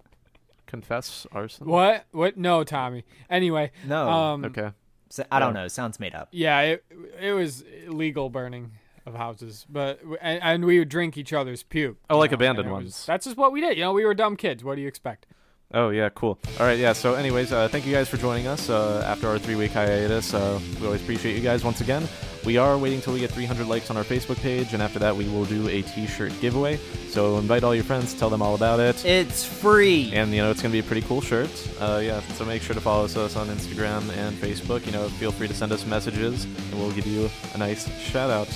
[0.67, 1.67] Confess arson?
[1.67, 2.05] what?
[2.11, 2.37] What?
[2.37, 3.03] No, Tommy.
[3.29, 4.09] Anyway, No.
[4.09, 4.71] Um, Okay.
[5.09, 5.63] So- I don't Yeah.
[5.63, 5.67] know.
[5.67, 6.29] Sounds made up.
[6.31, 6.85] Yeah, it
[7.19, 8.71] it was illegal burning
[9.05, 11.97] of houses, but and, and we would drink each other's puke.
[12.09, 13.05] Oh, like know, abandoned and it was- ones.
[13.05, 13.75] That's just what we did.
[13.77, 14.63] You know, we were dumb kids.
[14.63, 15.25] What do you expect?
[15.73, 16.37] Oh yeah, cool.
[16.59, 16.93] All right, yeah.
[16.93, 20.33] So, anyways, uh, thank you guys for joining us uh, after our three-week hiatus.
[20.33, 22.07] Uh, we always appreciate you guys once again.
[22.45, 25.15] We are waiting till we get 300 likes on our Facebook page, and after that,
[25.15, 26.77] we will do a T-shirt giveaway.
[27.09, 29.05] So, invite all your friends, tell them all about it.
[29.05, 30.11] It's free.
[30.13, 31.49] And you know it's gonna be a pretty cool shirt.
[31.79, 34.85] Uh, yeah, so make sure to follow us on Instagram and Facebook.
[34.85, 38.29] You know, feel free to send us messages, and we'll give you a nice shout
[38.29, 38.49] out.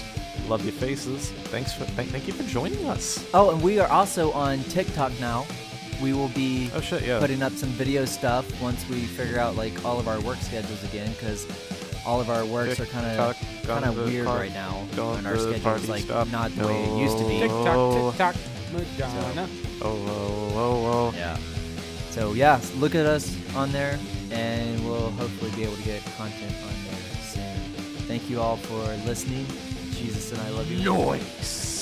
[0.47, 1.31] Love your faces.
[1.45, 3.25] Thanks for thank, thank you for joining us.
[3.33, 5.45] Oh, and we are also on TikTok now.
[6.01, 7.19] We will be Oh shit, yeah.
[7.19, 10.83] putting up some video stuff once we figure out like all of our work schedules
[10.83, 11.45] again, because
[12.05, 13.35] all of our works are kind of
[13.65, 16.27] kind of weird park, right now, and our the schedule's like stop.
[16.31, 17.39] not the way it used to be.
[17.39, 18.11] Tick Oh.
[18.17, 19.47] tock, tick tock, Madonna.
[19.81, 21.13] Oh, oh, oh, oh.
[21.15, 21.37] Yeah.
[22.11, 23.97] So yeah, s- look at us on there,
[24.31, 27.57] and we'll hopefully be able to get content on there soon.
[28.07, 28.77] Thank you all for
[29.07, 29.45] listening.
[29.93, 30.83] Jesus and I love you.
[30.83, 31.74] Noise.